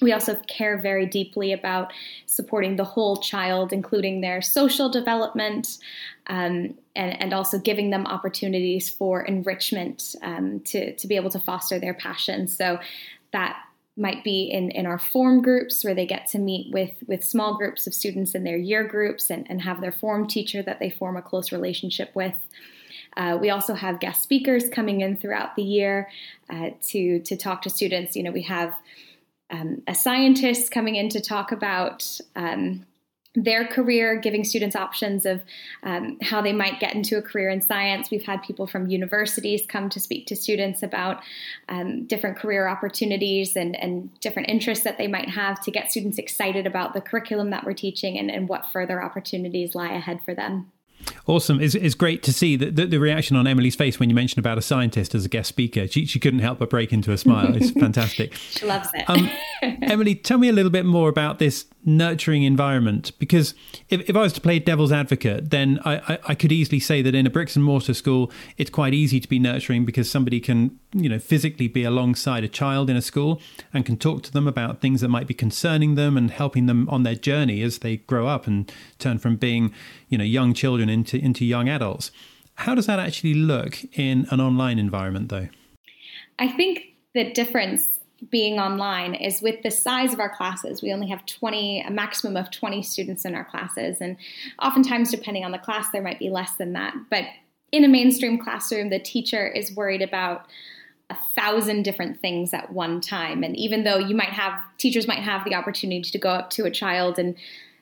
we 0.00 0.12
also 0.12 0.34
care 0.48 0.78
very 0.78 1.06
deeply 1.06 1.52
about 1.52 1.92
supporting 2.26 2.76
the 2.76 2.84
whole 2.84 3.16
child, 3.16 3.72
including 3.72 4.20
their 4.20 4.40
social 4.40 4.88
development, 4.88 5.78
um, 6.26 6.74
and, 6.96 7.20
and, 7.20 7.32
also 7.32 7.58
giving 7.58 7.90
them 7.90 8.06
opportunities 8.06 8.88
for 8.88 9.22
enrichment 9.22 10.14
um, 10.22 10.60
to, 10.60 10.94
to 10.94 11.06
be 11.06 11.16
able 11.16 11.30
to 11.30 11.40
foster 11.40 11.78
their 11.78 11.94
passion. 11.94 12.46
So 12.46 12.78
that 13.32 13.56
might 13.96 14.22
be 14.24 14.44
in, 14.44 14.70
in 14.70 14.86
our 14.86 14.98
form 14.98 15.42
groups 15.42 15.84
where 15.84 15.94
they 15.94 16.06
get 16.06 16.26
to 16.28 16.38
meet 16.38 16.72
with, 16.72 16.92
with 17.06 17.24
small 17.24 17.56
groups 17.56 17.86
of 17.86 17.94
students 17.94 18.34
in 18.34 18.44
their 18.44 18.56
year 18.56 18.84
groups 18.84 19.30
and, 19.30 19.46
and 19.50 19.60
have 19.62 19.80
their 19.80 19.92
form 19.92 20.26
teacher 20.26 20.62
that 20.62 20.78
they 20.78 20.88
form 20.88 21.16
a 21.16 21.22
close 21.22 21.52
relationship 21.52 22.10
with. 22.14 22.34
Uh, 23.16 23.36
we 23.40 23.50
also 23.50 23.74
have 23.74 23.98
guest 23.98 24.22
speakers 24.22 24.68
coming 24.68 25.00
in 25.00 25.16
throughout 25.16 25.56
the 25.56 25.62
year 25.62 26.08
uh, 26.48 26.70
to, 26.80 27.18
to 27.20 27.36
talk 27.36 27.60
to 27.62 27.70
students. 27.70 28.14
You 28.14 28.22
know, 28.22 28.30
we 28.30 28.42
have 28.42 28.72
um, 29.50 29.82
a 29.86 29.94
scientist 29.94 30.70
coming 30.70 30.96
in 30.96 31.08
to 31.10 31.20
talk 31.20 31.52
about 31.52 32.20
um, 32.36 32.86
their 33.36 33.64
career, 33.64 34.16
giving 34.16 34.42
students 34.42 34.74
options 34.74 35.24
of 35.24 35.40
um, 35.84 36.18
how 36.20 36.42
they 36.42 36.52
might 36.52 36.80
get 36.80 36.94
into 36.96 37.16
a 37.16 37.22
career 37.22 37.48
in 37.48 37.60
science. 37.60 38.10
We've 38.10 38.24
had 38.24 38.42
people 38.42 38.66
from 38.66 38.88
universities 38.88 39.62
come 39.68 39.88
to 39.90 40.00
speak 40.00 40.26
to 40.26 40.36
students 40.36 40.82
about 40.82 41.22
um, 41.68 42.06
different 42.06 42.38
career 42.38 42.66
opportunities 42.66 43.54
and, 43.54 43.76
and, 43.80 44.10
different 44.20 44.48
interests 44.48 44.84
that 44.84 44.98
they 44.98 45.06
might 45.06 45.28
have 45.28 45.60
to 45.62 45.70
get 45.70 45.90
students 45.90 46.18
excited 46.18 46.66
about 46.66 46.92
the 46.92 47.00
curriculum 47.00 47.50
that 47.50 47.64
we're 47.64 47.72
teaching 47.72 48.18
and, 48.18 48.30
and 48.30 48.48
what 48.48 48.70
further 48.72 49.02
opportunities 49.02 49.74
lie 49.74 49.92
ahead 49.92 50.20
for 50.24 50.34
them. 50.34 50.70
Awesome. 51.26 51.60
It's, 51.60 51.74
it's 51.74 51.94
great 51.94 52.22
to 52.24 52.32
see 52.32 52.56
the, 52.56 52.70
the, 52.70 52.86
the, 52.86 52.98
reaction 52.98 53.36
on 53.36 53.46
Emily's 53.46 53.76
face 53.76 54.00
when 54.00 54.08
you 54.08 54.14
mentioned 54.14 54.38
about 54.38 54.58
a 54.58 54.62
scientist 54.62 55.14
as 55.14 55.24
a 55.24 55.28
guest 55.28 55.48
speaker. 55.48 55.86
She, 55.86 56.06
she 56.06 56.18
couldn't 56.18 56.40
help 56.40 56.58
but 56.58 56.70
break 56.70 56.92
into 56.92 57.12
a 57.12 57.18
smile. 57.18 57.54
It's 57.54 57.70
fantastic. 57.80 58.34
she 58.34 58.66
loves 58.66 58.88
it. 58.94 59.08
Um, 59.08 59.30
Emily, 59.82 60.14
tell 60.14 60.38
me 60.38 60.48
a 60.48 60.52
little 60.52 60.70
bit 60.70 60.84
more 60.84 61.08
about 61.08 61.38
this 61.38 61.66
nurturing 61.84 62.42
environment 62.42 63.12
because 63.18 63.54
if, 63.88 64.08
if 64.08 64.16
I 64.16 64.20
was 64.20 64.32
to 64.32 64.40
play 64.40 64.58
devil's 64.58 64.90
advocate, 64.90 65.50
then 65.50 65.78
I, 65.84 66.14
I, 66.14 66.18
I, 66.28 66.34
could 66.34 66.50
easily 66.50 66.80
say 66.80 67.00
that 67.02 67.14
in 67.14 67.26
a 67.26 67.30
bricks 67.30 67.54
and 67.54 67.64
mortar 67.64 67.94
school, 67.94 68.32
it's 68.58 68.70
quite 68.70 68.92
easy 68.92 69.20
to 69.20 69.28
be 69.28 69.38
nurturing 69.38 69.84
because 69.84 70.10
somebody 70.10 70.40
can, 70.40 70.79
you 70.92 71.08
know, 71.08 71.18
physically 71.18 71.68
be 71.68 71.84
alongside 71.84 72.42
a 72.42 72.48
child 72.48 72.90
in 72.90 72.96
a 72.96 73.02
school 73.02 73.40
and 73.72 73.86
can 73.86 73.96
talk 73.96 74.22
to 74.24 74.32
them 74.32 74.48
about 74.48 74.80
things 74.80 75.00
that 75.00 75.08
might 75.08 75.26
be 75.26 75.34
concerning 75.34 75.94
them 75.94 76.16
and 76.16 76.30
helping 76.30 76.66
them 76.66 76.88
on 76.88 77.04
their 77.04 77.14
journey 77.14 77.62
as 77.62 77.78
they 77.78 77.98
grow 77.98 78.26
up 78.26 78.46
and 78.46 78.72
turn 78.98 79.18
from 79.18 79.36
being, 79.36 79.72
you 80.08 80.18
know, 80.18 80.24
young 80.24 80.52
children 80.52 80.88
into, 80.88 81.16
into 81.16 81.44
young 81.44 81.68
adults. 81.68 82.10
How 82.54 82.74
does 82.74 82.86
that 82.86 82.98
actually 82.98 83.34
look 83.34 83.78
in 83.96 84.26
an 84.30 84.40
online 84.40 84.78
environment 84.78 85.28
though? 85.28 85.48
I 86.38 86.48
think 86.48 86.84
the 87.14 87.32
difference 87.32 88.00
being 88.30 88.58
online 88.58 89.14
is 89.14 89.40
with 89.40 89.62
the 89.62 89.70
size 89.70 90.12
of 90.12 90.20
our 90.20 90.28
classes. 90.28 90.82
We 90.82 90.92
only 90.92 91.08
have 91.08 91.24
20, 91.24 91.82
a 91.82 91.90
maximum 91.90 92.36
of 92.36 92.50
20 92.50 92.82
students 92.82 93.24
in 93.24 93.34
our 93.34 93.44
classes. 93.44 93.98
And 94.00 94.16
oftentimes, 94.60 95.10
depending 95.10 95.44
on 95.44 95.52
the 95.52 95.58
class, 95.58 95.90
there 95.90 96.02
might 96.02 96.18
be 96.18 96.28
less 96.28 96.54
than 96.56 96.74
that. 96.74 96.94
But 97.08 97.24
in 97.72 97.84
a 97.84 97.88
mainstream 97.88 98.38
classroom, 98.38 98.90
the 98.90 98.98
teacher 98.98 99.46
is 99.46 99.74
worried 99.74 100.02
about 100.02 100.46
a 101.10 101.18
thousand 101.34 101.82
different 101.82 102.20
things 102.20 102.54
at 102.54 102.72
one 102.72 103.00
time. 103.00 103.42
And 103.42 103.56
even 103.56 103.84
though 103.84 103.98
you 103.98 104.14
might 104.14 104.30
have, 104.30 104.60
teachers 104.78 105.08
might 105.08 105.18
have 105.18 105.44
the 105.44 105.54
opportunity 105.54 106.10
to 106.10 106.18
go 106.18 106.30
up 106.30 106.50
to 106.50 106.64
a 106.64 106.70
child 106.70 107.18
and 107.18 107.36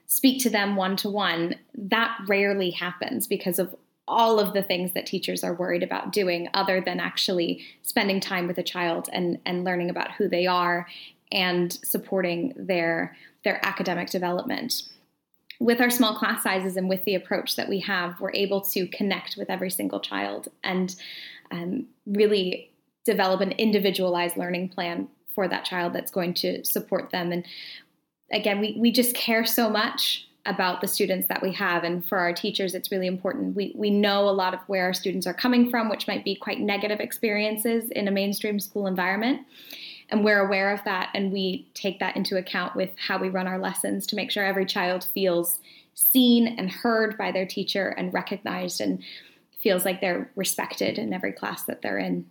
speak 0.06 0.42
to 0.42 0.50
them 0.50 0.76
one 0.76 0.96
to 0.96 1.10
one, 1.10 1.56
that 1.74 2.18
rarely 2.26 2.70
happens 2.70 3.26
because 3.26 3.58
of 3.58 3.74
all 4.08 4.40
of 4.40 4.54
the 4.54 4.62
things 4.62 4.94
that 4.94 5.06
teachers 5.06 5.44
are 5.44 5.54
worried 5.54 5.82
about 5.82 6.12
doing 6.12 6.48
other 6.54 6.80
than 6.80 6.98
actually 6.98 7.62
spending 7.82 8.20
time 8.20 8.46
with 8.46 8.58
a 8.58 8.62
child 8.62 9.08
and, 9.12 9.38
and 9.44 9.64
learning 9.64 9.90
about 9.90 10.12
who 10.12 10.28
they 10.28 10.46
are 10.46 10.86
and 11.30 11.72
supporting 11.84 12.54
their 12.56 13.16
their 13.44 13.64
academic 13.64 14.10
development 14.10 14.82
with 15.60 15.80
our 15.80 15.90
small 15.90 16.16
class 16.16 16.42
sizes 16.42 16.76
and 16.76 16.88
with 16.88 17.04
the 17.04 17.14
approach 17.14 17.56
that 17.56 17.68
we 17.68 17.80
have 17.80 18.18
we're 18.18 18.32
able 18.32 18.62
to 18.62 18.86
connect 18.88 19.36
with 19.36 19.50
every 19.50 19.70
single 19.70 20.00
child 20.00 20.48
and 20.64 20.96
um, 21.50 21.86
really 22.06 22.70
develop 23.04 23.40
an 23.40 23.52
individualized 23.52 24.36
learning 24.36 24.68
plan 24.68 25.08
for 25.34 25.48
that 25.48 25.64
child 25.64 25.92
that's 25.92 26.10
going 26.10 26.34
to 26.34 26.64
support 26.64 27.10
them 27.10 27.32
and 27.32 27.44
again 28.32 28.60
we, 28.60 28.76
we 28.78 28.90
just 28.90 29.14
care 29.14 29.44
so 29.44 29.70
much 29.70 30.28
about 30.48 30.80
the 30.80 30.88
students 30.88 31.28
that 31.28 31.42
we 31.42 31.52
have. 31.52 31.84
And 31.84 32.04
for 32.04 32.18
our 32.18 32.32
teachers, 32.32 32.74
it's 32.74 32.90
really 32.90 33.06
important. 33.06 33.54
We, 33.54 33.72
we 33.76 33.90
know 33.90 34.28
a 34.28 34.30
lot 34.30 34.54
of 34.54 34.60
where 34.66 34.86
our 34.86 34.94
students 34.94 35.26
are 35.26 35.34
coming 35.34 35.70
from, 35.70 35.90
which 35.90 36.08
might 36.08 36.24
be 36.24 36.34
quite 36.34 36.58
negative 36.58 37.00
experiences 37.00 37.90
in 37.90 38.08
a 38.08 38.10
mainstream 38.10 38.58
school 38.58 38.86
environment. 38.86 39.42
And 40.08 40.24
we're 40.24 40.40
aware 40.40 40.72
of 40.72 40.82
that, 40.84 41.10
and 41.12 41.30
we 41.30 41.68
take 41.74 42.00
that 42.00 42.16
into 42.16 42.38
account 42.38 42.74
with 42.74 42.90
how 42.96 43.18
we 43.18 43.28
run 43.28 43.46
our 43.46 43.58
lessons 43.58 44.06
to 44.06 44.16
make 44.16 44.30
sure 44.30 44.42
every 44.42 44.64
child 44.64 45.04
feels 45.04 45.60
seen 45.94 46.46
and 46.46 46.70
heard 46.70 47.18
by 47.18 47.30
their 47.30 47.44
teacher 47.44 47.88
and 47.90 48.14
recognized 48.14 48.80
and 48.80 49.02
feels 49.60 49.84
like 49.84 50.00
they're 50.00 50.30
respected 50.34 50.96
in 50.96 51.12
every 51.12 51.32
class 51.32 51.64
that 51.64 51.82
they're 51.82 51.98
in. 51.98 52.24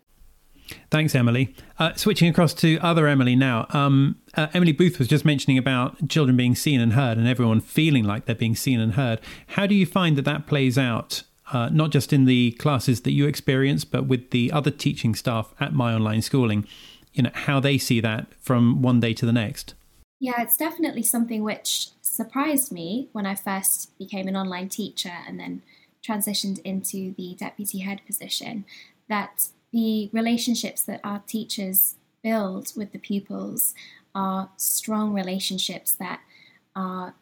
Thanks, 0.89 1.15
Emily. 1.15 1.55
Uh, 1.79 1.93
switching 1.95 2.29
across 2.29 2.53
to 2.55 2.77
other 2.79 3.07
Emily 3.07 3.35
now. 3.35 3.67
Um, 3.71 4.17
uh, 4.35 4.47
Emily 4.53 4.71
Booth 4.71 4.99
was 4.99 5.07
just 5.07 5.25
mentioning 5.25 5.57
about 5.57 6.09
children 6.09 6.37
being 6.37 6.55
seen 6.55 6.79
and 6.79 6.93
heard 6.93 7.17
and 7.17 7.27
everyone 7.27 7.61
feeling 7.61 8.03
like 8.03 8.25
they're 8.25 8.35
being 8.35 8.55
seen 8.55 8.79
and 8.79 8.93
heard. 8.93 9.19
How 9.47 9.65
do 9.67 9.75
you 9.75 9.85
find 9.85 10.17
that 10.17 10.25
that 10.25 10.47
plays 10.47 10.77
out, 10.77 11.23
uh, 11.51 11.69
not 11.69 11.91
just 11.91 12.13
in 12.13 12.25
the 12.25 12.51
classes 12.53 13.01
that 13.01 13.11
you 13.11 13.27
experience, 13.27 13.85
but 13.85 14.07
with 14.07 14.31
the 14.31 14.51
other 14.51 14.71
teaching 14.71 15.15
staff 15.15 15.53
at 15.59 15.73
My 15.73 15.93
Online 15.93 16.21
Schooling? 16.21 16.67
You 17.13 17.23
know, 17.23 17.31
how 17.33 17.59
they 17.59 17.77
see 17.77 17.99
that 18.01 18.27
from 18.39 18.81
one 18.81 18.99
day 18.99 19.13
to 19.13 19.25
the 19.25 19.33
next? 19.33 19.73
Yeah, 20.19 20.41
it's 20.41 20.57
definitely 20.57 21.03
something 21.03 21.43
which 21.43 21.89
surprised 22.01 22.71
me 22.71 23.09
when 23.11 23.25
I 23.25 23.35
first 23.35 23.97
became 23.99 24.27
an 24.27 24.35
online 24.35 24.69
teacher 24.69 25.13
and 25.27 25.39
then 25.39 25.61
transitioned 26.07 26.59
into 26.63 27.13
the 27.15 27.35
deputy 27.37 27.79
head 27.79 28.01
position. 28.05 28.65
That 29.09 29.49
the 29.77 30.09
relationships 30.11 30.81
that 30.81 30.99
our 31.03 31.21
teachers 31.27 31.97
build 32.23 32.73
with 32.75 32.93
the 32.93 32.97
pupils 32.97 33.75
are 34.15 34.49
strong 34.57 35.13
relationships 35.13 35.91
that 35.91 36.19
are 36.75 37.13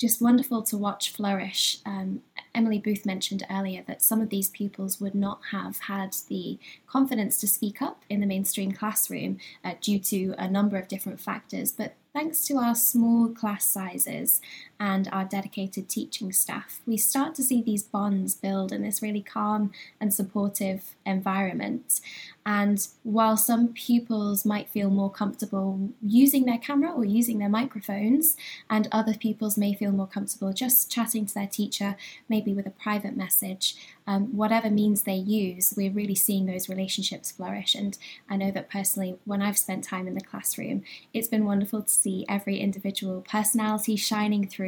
just 0.00 0.22
wonderful 0.22 0.62
to 0.62 0.78
watch 0.78 1.12
flourish. 1.12 1.78
Um, 1.84 2.22
Emily 2.54 2.78
Booth 2.78 3.04
mentioned 3.04 3.44
earlier 3.50 3.84
that 3.86 4.00
some 4.00 4.22
of 4.22 4.30
these 4.30 4.48
pupils 4.48 5.02
would 5.02 5.14
not 5.14 5.40
have 5.50 5.80
had 5.80 6.16
the 6.30 6.58
confidence 6.86 7.38
to 7.40 7.46
speak 7.46 7.82
up 7.82 8.02
in 8.08 8.20
the 8.20 8.26
mainstream 8.26 8.72
classroom 8.72 9.36
uh, 9.62 9.74
due 9.82 9.98
to 9.98 10.34
a 10.38 10.48
number 10.48 10.78
of 10.78 10.88
different 10.88 11.20
factors, 11.20 11.72
but 11.72 11.92
thanks 12.14 12.42
to 12.46 12.56
our 12.56 12.74
small 12.74 13.28
class 13.28 13.66
sizes 13.66 14.40
and 14.80 15.08
our 15.12 15.24
dedicated 15.24 15.88
teaching 15.88 16.32
staff, 16.32 16.80
we 16.86 16.96
start 16.96 17.34
to 17.34 17.42
see 17.42 17.62
these 17.62 17.82
bonds 17.82 18.34
build 18.34 18.72
in 18.72 18.82
this 18.82 19.02
really 19.02 19.22
calm 19.22 19.72
and 20.00 20.14
supportive 20.14 20.94
environment. 21.04 22.00
And 22.46 22.86
while 23.02 23.36
some 23.36 23.68
pupils 23.68 24.46
might 24.46 24.70
feel 24.70 24.88
more 24.88 25.10
comfortable 25.10 25.90
using 26.00 26.46
their 26.46 26.56
camera 26.56 26.92
or 26.92 27.04
using 27.04 27.38
their 27.38 27.48
microphones, 27.48 28.36
and 28.70 28.88
other 28.90 29.14
pupils 29.14 29.58
may 29.58 29.74
feel 29.74 29.92
more 29.92 30.06
comfortable 30.06 30.52
just 30.52 30.90
chatting 30.90 31.26
to 31.26 31.34
their 31.34 31.46
teacher, 31.46 31.96
maybe 32.28 32.54
with 32.54 32.66
a 32.66 32.70
private 32.70 33.16
message, 33.16 33.76
um, 34.06 34.34
whatever 34.34 34.70
means 34.70 35.02
they 35.02 35.14
use, 35.14 35.74
we're 35.76 35.90
really 35.90 36.14
seeing 36.14 36.46
those 36.46 36.70
relationships 36.70 37.30
flourish. 37.30 37.74
And 37.74 37.98
I 38.30 38.36
know 38.36 38.50
that 38.52 38.70
personally, 38.70 39.18
when 39.26 39.42
I've 39.42 39.58
spent 39.58 39.84
time 39.84 40.08
in 40.08 40.14
the 40.14 40.22
classroom, 40.22 40.82
it's 41.12 41.28
been 41.28 41.44
wonderful 41.44 41.82
to 41.82 41.92
see 41.92 42.24
every 42.26 42.58
individual 42.58 43.20
personality 43.20 43.96
shining 43.96 44.46
through 44.46 44.67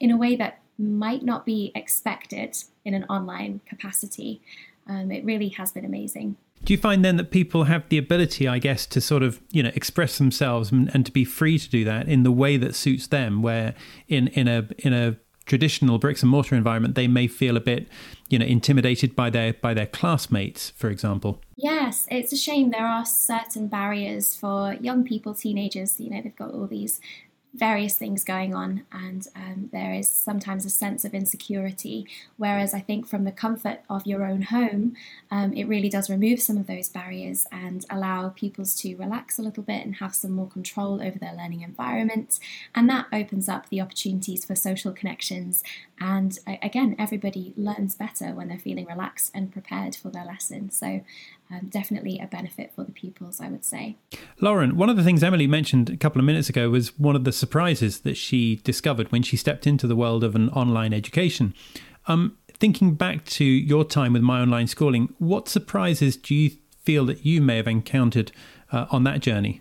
in 0.00 0.10
a 0.10 0.16
way 0.16 0.36
that 0.36 0.60
might 0.78 1.24
not 1.24 1.44
be 1.44 1.72
expected 1.74 2.56
in 2.84 2.94
an 2.94 3.04
online 3.04 3.60
capacity. 3.66 4.40
Um, 4.86 5.10
it 5.10 5.24
really 5.24 5.48
has 5.50 5.72
been 5.72 5.84
amazing. 5.84 6.36
Do 6.64 6.72
you 6.72 6.78
find 6.78 7.04
then 7.04 7.16
that 7.16 7.30
people 7.30 7.64
have 7.64 7.88
the 7.88 7.98
ability, 7.98 8.48
I 8.48 8.58
guess, 8.58 8.86
to 8.86 9.00
sort 9.00 9.22
of 9.22 9.40
you 9.50 9.62
know 9.62 9.70
express 9.74 10.18
themselves 10.18 10.72
and, 10.72 10.90
and, 10.94 11.06
to 11.06 11.12
be 11.12 11.24
free 11.24 11.58
to 11.58 11.68
do 11.68 11.84
that 11.84 12.08
in 12.08 12.22
the 12.24 12.32
way 12.32 12.56
that 12.56 12.74
suits 12.74 13.06
them? 13.06 13.42
Where 13.42 13.74
in 14.08 14.28
in 14.28 14.48
a 14.48 14.68
in 14.78 14.92
a 14.92 15.16
traditional 15.46 15.98
bricks 15.98 16.22
and 16.22 16.30
mortar 16.30 16.54
environment, 16.54 16.94
they 16.94 17.08
may 17.08 17.26
feel 17.26 17.56
a 17.56 17.60
bit 17.60 17.88
you 18.28 18.38
know 18.38 18.44
intimidated 18.44 19.14
by 19.14 19.30
their 19.30 19.52
by 19.54 19.72
their 19.72 19.86
classmates, 19.86 20.70
for 20.70 20.90
example. 20.90 21.40
Yes, 21.56 22.06
it's 22.10 22.32
a 22.32 22.36
shame 22.36 22.70
there 22.70 22.86
are 22.86 23.06
certain 23.06 23.68
barriers 23.68 24.34
for 24.34 24.74
young 24.74 25.04
people, 25.04 25.34
teenagers. 25.34 26.00
You 26.00 26.10
know, 26.10 26.22
they've 26.22 26.36
got 26.36 26.52
all 26.52 26.66
these 26.66 27.00
various 27.54 27.96
things 27.96 28.24
going 28.24 28.54
on, 28.54 28.84
and 28.92 29.26
um, 29.34 29.70
there 29.72 29.92
is 29.94 30.08
sometimes 30.08 30.64
a 30.64 30.70
sense 30.70 31.04
of 31.04 31.14
insecurity. 31.14 32.06
Whereas 32.36 32.74
I 32.74 32.80
think 32.80 33.06
from 33.06 33.24
the 33.24 33.32
comfort 33.32 33.80
of 33.88 34.06
your 34.06 34.24
own 34.24 34.42
home, 34.42 34.94
um, 35.30 35.52
it 35.54 35.64
really 35.64 35.88
does 35.88 36.10
remove 36.10 36.40
some 36.40 36.58
of 36.58 36.66
those 36.66 36.88
barriers 36.88 37.46
and 37.50 37.84
allow 37.90 38.28
pupils 38.28 38.74
to 38.76 38.94
relax 38.96 39.38
a 39.38 39.42
little 39.42 39.62
bit 39.62 39.84
and 39.84 39.96
have 39.96 40.14
some 40.14 40.32
more 40.32 40.48
control 40.48 41.02
over 41.02 41.18
their 41.18 41.34
learning 41.34 41.62
environment. 41.62 42.38
And 42.74 42.88
that 42.90 43.06
opens 43.12 43.48
up 43.48 43.68
the 43.68 43.80
opportunities 43.80 44.44
for 44.44 44.54
social 44.54 44.92
connections. 44.92 45.62
And 46.00 46.38
again, 46.46 46.94
everybody 46.98 47.54
learns 47.56 47.94
better 47.94 48.26
when 48.26 48.48
they're 48.48 48.58
feeling 48.58 48.86
relaxed 48.86 49.30
and 49.34 49.52
prepared 49.52 49.96
for 49.96 50.10
their 50.10 50.24
lesson. 50.24 50.70
So 50.70 51.00
um, 51.50 51.68
definitely 51.70 52.20
a 52.22 52.26
benefit 52.26 52.72
for 52.74 52.84
the 52.84 52.92
pupils, 52.92 53.40
I 53.40 53.48
would 53.48 53.64
say. 53.64 53.96
Lauren, 54.40 54.76
one 54.76 54.90
of 54.90 54.96
the 54.96 55.02
things 55.02 55.22
Emily 55.22 55.46
mentioned 55.46 55.88
a 55.88 55.96
couple 55.96 56.20
of 56.20 56.26
minutes 56.26 56.48
ago 56.48 56.68
was 56.68 56.96
one 56.98 57.16
of 57.16 57.24
the 57.24 57.32
surprises 57.38 58.00
that 58.00 58.16
she 58.16 58.56
discovered 58.56 59.10
when 59.12 59.22
she 59.22 59.36
stepped 59.36 59.66
into 59.66 59.86
the 59.86 59.96
world 59.96 60.24
of 60.24 60.34
an 60.34 60.50
online 60.50 60.92
education. 60.92 61.54
Um, 62.06 62.36
thinking 62.54 62.94
back 62.94 63.24
to 63.26 63.44
your 63.44 63.84
time 63.84 64.12
with 64.12 64.22
my 64.22 64.40
online 64.40 64.66
schooling, 64.66 65.14
what 65.18 65.48
surprises 65.48 66.16
do 66.16 66.34
you 66.34 66.50
feel 66.82 67.06
that 67.06 67.24
you 67.24 67.40
may 67.40 67.56
have 67.56 67.68
encountered 67.68 68.32
uh, 68.72 68.86
on 68.90 69.04
that 69.04 69.20
journey? 69.20 69.60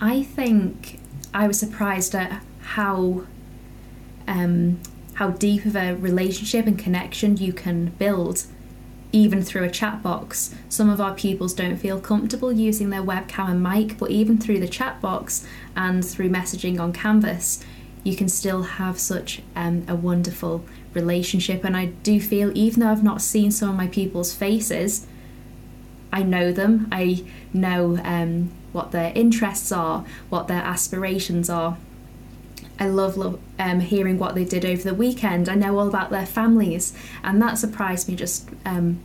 I 0.00 0.22
think 0.22 0.98
I 1.34 1.46
was 1.46 1.58
surprised 1.58 2.14
at 2.14 2.42
how 2.60 3.24
um, 4.26 4.80
how 5.14 5.30
deep 5.30 5.66
of 5.66 5.76
a 5.76 5.94
relationship 5.94 6.66
and 6.66 6.78
connection 6.78 7.36
you 7.36 7.52
can 7.52 7.86
build 7.98 8.44
even 9.12 9.42
through 9.42 9.64
a 9.64 9.70
chat 9.70 10.02
box. 10.02 10.54
Some 10.68 10.88
of 10.88 11.00
our 11.00 11.14
pupils 11.14 11.54
don't 11.54 11.76
feel 11.76 12.00
comfortable 12.00 12.52
using 12.52 12.90
their 12.90 13.02
webcam 13.02 13.50
and 13.50 13.62
mic, 13.62 13.98
but 13.98 14.10
even 14.10 14.38
through 14.38 14.60
the 14.60 14.68
chat 14.68 15.00
box 15.00 15.46
and 15.76 16.04
through 16.04 16.30
messaging 16.30 16.78
on 16.78 16.92
Canvas, 16.92 17.64
you 18.04 18.16
can 18.16 18.28
still 18.28 18.62
have 18.62 18.98
such 18.98 19.42
um, 19.56 19.84
a 19.88 19.94
wonderful 19.94 20.64
relationship. 20.94 21.64
And 21.64 21.76
I 21.76 21.86
do 21.86 22.20
feel, 22.20 22.56
even 22.56 22.80
though 22.80 22.90
I've 22.90 23.04
not 23.04 23.20
seen 23.20 23.50
some 23.50 23.68
of 23.70 23.76
my 23.76 23.88
pupils' 23.88 24.34
faces, 24.34 25.06
I 26.12 26.22
know 26.22 26.52
them. 26.52 26.88
I 26.90 27.24
know 27.52 27.98
um, 28.02 28.50
what 28.72 28.90
their 28.92 29.12
interests 29.14 29.70
are, 29.72 30.04
what 30.28 30.48
their 30.48 30.62
aspirations 30.62 31.50
are. 31.50 31.76
I 32.80 32.88
love, 32.88 33.18
love 33.18 33.38
um, 33.58 33.80
hearing 33.80 34.18
what 34.18 34.34
they 34.34 34.44
did 34.44 34.64
over 34.64 34.82
the 34.82 34.94
weekend. 34.94 35.48
I 35.48 35.54
know 35.54 35.78
all 35.78 35.86
about 35.86 36.10
their 36.10 36.26
families, 36.26 36.94
and 37.22 37.40
that 37.42 37.58
surprised 37.58 38.08
me 38.08 38.16
just 38.16 38.48
um, 38.64 39.00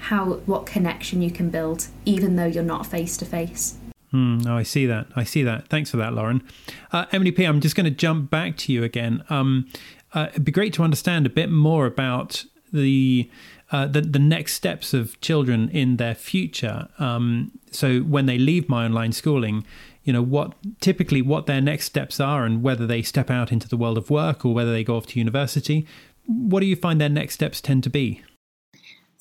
how 0.00 0.40
what 0.46 0.64
connection 0.64 1.20
you 1.20 1.30
can 1.30 1.50
build, 1.50 1.88
even 2.06 2.36
though 2.36 2.46
you're 2.46 2.64
not 2.64 2.86
face 2.86 3.16
to 3.18 3.26
face. 3.26 3.76
Hmm, 4.10 4.40
oh, 4.46 4.56
I 4.56 4.62
see 4.62 4.86
that. 4.86 5.06
I 5.14 5.24
see 5.24 5.42
that. 5.42 5.68
Thanks 5.68 5.90
for 5.90 5.98
that, 5.98 6.12
Lauren. 6.14 6.42
Uh, 6.90 7.06
Emily 7.12 7.32
P., 7.32 7.44
I'm 7.44 7.60
just 7.60 7.76
going 7.76 7.84
to 7.84 7.90
jump 7.90 8.30
back 8.30 8.56
to 8.58 8.72
you 8.72 8.82
again. 8.82 9.24
Um, 9.30 9.68
uh, 10.12 10.28
it'd 10.30 10.44
be 10.44 10.52
great 10.52 10.74
to 10.74 10.82
understand 10.82 11.24
a 11.24 11.30
bit 11.30 11.50
more 11.50 11.86
about 11.86 12.44
the 12.72 13.30
uh, 13.70 13.86
the, 13.86 14.02
the 14.02 14.18
next 14.18 14.52
steps 14.52 14.92
of 14.92 15.18
children 15.22 15.70
in 15.70 15.96
their 15.96 16.14
future. 16.14 16.88
Um, 16.98 17.52
so 17.70 18.00
when 18.00 18.26
they 18.26 18.36
leave 18.36 18.68
my 18.68 18.84
online 18.84 19.12
schooling, 19.12 19.64
you 20.04 20.12
know 20.12 20.22
what 20.22 20.54
typically 20.80 21.22
what 21.22 21.46
their 21.46 21.60
next 21.60 21.86
steps 21.86 22.20
are 22.20 22.44
and 22.44 22.62
whether 22.62 22.86
they 22.86 23.02
step 23.02 23.30
out 23.30 23.52
into 23.52 23.68
the 23.68 23.76
world 23.76 23.98
of 23.98 24.10
work 24.10 24.44
or 24.44 24.54
whether 24.54 24.72
they 24.72 24.84
go 24.84 24.96
off 24.96 25.06
to 25.06 25.18
university. 25.18 25.86
What 26.26 26.60
do 26.60 26.66
you 26.66 26.76
find 26.76 27.00
their 27.00 27.08
next 27.08 27.34
steps 27.34 27.60
tend 27.60 27.82
to 27.84 27.90
be? 27.90 28.22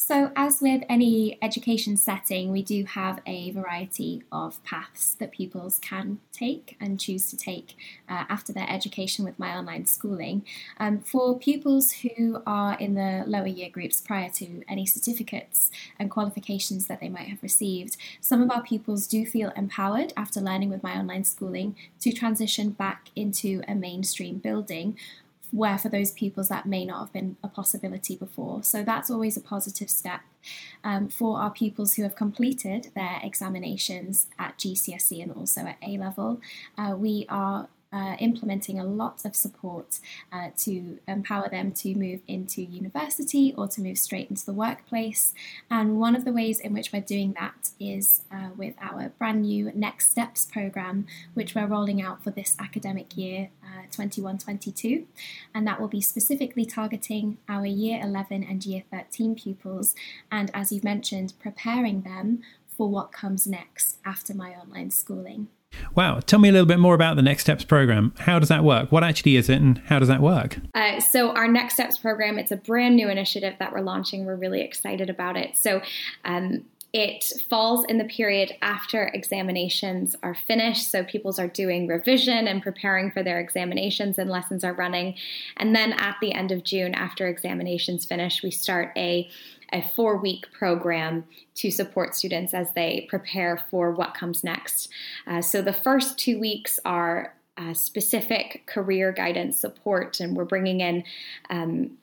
So, 0.04 0.32
as 0.36 0.62
with 0.62 0.82
any 0.90 1.38
education 1.44 1.96
setting, 1.96 2.52
we 2.52 2.64
do 2.64 2.86
have 2.86 3.20
a 3.28 3.52
variety 3.52 4.24
of 4.32 4.62
paths 4.64 5.14
that 5.20 5.32
pupils 5.32 5.78
can 5.78 6.20
take 6.32 6.76
and 6.82 7.00
choose 7.00 7.30
to 7.30 7.38
take 7.38 7.78
uh, 8.10 8.24
after 8.28 8.52
their 8.52 8.68
education 8.68 9.24
with 9.24 9.38
my 9.38 9.56
online 9.56 9.86
schooling. 9.86 10.44
Um, 10.80 11.02
for 11.02 11.38
pupils 11.38 11.92
who 11.92 12.42
are 12.48 12.76
in 12.80 12.96
the 12.96 13.26
lower 13.28 13.46
year 13.46 13.70
groups 13.70 14.02
prior 14.02 14.32
to 14.32 14.64
any 14.68 14.88
certificates 14.88 15.70
and 16.00 16.10
qualifications 16.10 16.88
that 16.88 17.00
they 17.00 17.08
might 17.08 17.28
have 17.28 17.44
received, 17.44 17.96
some 18.20 18.42
of 18.42 18.50
our 18.50 18.64
pupils 18.64 19.06
do 19.06 19.24
feel 19.24 19.52
empowered 19.56 20.14
after 20.18 20.42
learning 20.42 20.72
with 20.72 20.82
my 20.82 20.98
online 20.98 21.26
schooling 21.26 21.76
to 22.00 22.12
transition 22.12 22.72
back 22.72 23.10
into 23.16 23.62
a 23.68 23.76
mainstream 23.76 24.40
building 24.40 24.98
where 25.52 25.78
for 25.78 25.90
those 25.90 26.12
pupils 26.12 26.50
that 26.50 26.66
may 26.66 26.86
not 26.86 27.00
have 27.00 27.14
been 27.14 27.36
a 27.44 27.48
possibility 27.48 28.16
before. 28.16 28.64
So 28.64 28.84
that's 28.84 29.10
always 29.10 29.38
a 29.38 29.42
positive 29.42 29.90
step. 29.90 30.22
Um, 30.84 31.08
for 31.08 31.40
our 31.40 31.52
pupils 31.52 31.94
who 31.94 32.04
have 32.04 32.16
completed 32.16 32.92
their 32.96 33.20
examinations 33.22 34.28
at 34.40 34.58
GCSE 34.58 35.22
and 35.22 35.32
also 35.34 35.62
at 35.62 35.78
A 35.86 35.98
level, 35.98 36.42
uh, 36.78 36.96
we 36.98 37.26
are 37.30 37.68
uh, 37.94 38.16
implementing 38.20 38.80
a 38.80 38.86
lot 38.86 39.26
of 39.26 39.36
support 39.36 40.00
uh, 40.32 40.50
to 40.58 41.00
empower 41.08 41.50
them 41.50 41.72
to 41.72 41.94
move 41.96 42.22
into 42.28 42.62
university 42.62 43.54
or 43.58 43.68
to 43.68 43.82
move 43.82 43.98
straight 43.98 44.30
into 44.30 44.46
the 44.46 44.54
workplace. 44.54 45.34
And 45.70 46.00
one 46.00 46.16
of 46.16 46.26
the 46.26 46.32
ways 46.32 46.60
in 46.60 46.74
which 46.74 46.92
we're 46.94 47.02
doing 47.02 47.34
that 47.40 47.72
is 47.80 48.22
uh, 48.32 48.50
with 48.56 48.76
our 48.82 49.10
brand 49.18 49.42
new 49.44 49.72
Next 49.74 50.12
Steps 50.12 50.46
program, 50.46 51.06
which 51.34 51.56
we're 51.56 51.68
rolling 51.68 52.02
out 52.02 52.24
for 52.24 52.32
this 52.32 52.56
academic 52.60 53.18
year 53.18 53.50
21 53.92 54.38
22. 54.38 55.06
And 55.54 55.68
that 55.68 55.80
will 55.80 55.88
be 55.88 56.02
specifically 56.02 56.66
targeting 56.66 57.38
our 57.48 57.66
year 57.66 58.00
11 58.02 58.44
and 58.44 58.66
year 58.66 58.84
13 58.92 59.36
pupils. 59.36 59.96
And 60.32 60.52
as 60.54 60.72
you've 60.72 60.84
mentioned, 60.84 61.34
preparing 61.40 62.02
them 62.02 62.42
for 62.78 62.90
what 62.90 63.12
comes 63.12 63.46
next 63.46 63.98
after 64.06 64.34
my 64.34 64.52
online 64.52 64.92
schooling. 64.92 65.48
Wow. 65.96 66.20
Tell 66.20 66.40
me 66.40 66.50
a 66.50 66.52
little 66.52 66.68
bit 66.68 66.80
more 66.80 66.96
about 66.96 67.16
the 67.16 67.22
Next 67.22 67.44
Steps 67.44 67.64
program. 67.64 68.14
How 68.20 68.40
does 68.40 68.50
that 68.50 68.64
work? 68.64 68.92
What 68.92 69.04
actually 69.04 69.36
is 69.36 69.50
it 69.50 69.62
and 69.62 69.78
how 69.86 70.00
does 70.00 70.08
that 70.08 70.22
work? 70.22 70.58
Uh, 70.74 71.00
so, 71.00 71.32
our 71.32 71.48
Next 71.48 71.76
Steps 71.76 71.98
program, 71.98 72.40
it's 72.40 72.52
a 72.52 72.58
brand 72.58 72.96
new 72.96 73.10
initiative 73.10 73.56
that 73.60 73.74
we're 73.74 73.82
launching. 73.82 74.26
We're 74.26 74.36
really 74.36 74.62
excited 74.62 75.10
about 75.10 75.38
it. 75.38 75.58
So, 75.58 75.82
um, 76.26 76.66
it 76.94 77.32
falls 77.50 77.86
in 77.86 77.98
the 77.98 78.06
period 78.06 78.54
after 78.62 79.08
examinations 79.14 80.16
are 80.24 80.36
finished. 80.36 80.92
So, 80.92 81.04
pupils 81.04 81.40
are 81.40 81.48
doing 81.48 81.88
revision 81.88 82.48
and 82.48 82.62
preparing 82.62 83.12
for 83.12 83.24
their 83.24 83.40
examinations, 83.40 84.18
and 84.18 84.30
lessons 84.30 84.64
are 84.64 84.74
running. 84.74 85.16
And 85.58 85.76
then 85.76 85.94
at 85.94 86.18
the 86.22 86.34
end 86.34 86.52
of 86.52 86.64
June, 86.64 86.94
after 86.94 87.28
examinations 87.28 88.06
finish, 88.06 88.44
we 88.44 88.52
start 88.52 88.92
a 88.98 89.30
a 89.74 89.82
four 89.96 90.18
week 90.18 90.52
program 90.52 91.24
to 91.56 91.72
support 91.72 92.14
students 92.14 92.54
as 92.54 92.74
they 92.74 93.06
prepare 93.10 93.58
for 93.70 93.92
what 93.92 94.14
comes 94.14 94.44
next. 94.44 94.90
Uh, 95.26 95.42
so 95.42 95.62
the 95.62 95.72
first 95.72 96.18
two 96.18 96.38
weeks 96.40 96.78
are 96.84 97.34
uh, 97.58 97.74
specific 97.74 98.64
career 98.66 99.12
guidance 99.12 99.60
support, 99.60 100.20
and 100.20 100.36
we're 100.36 100.46
bringing 100.46 100.82
in 100.82 101.04
um, 101.50 101.98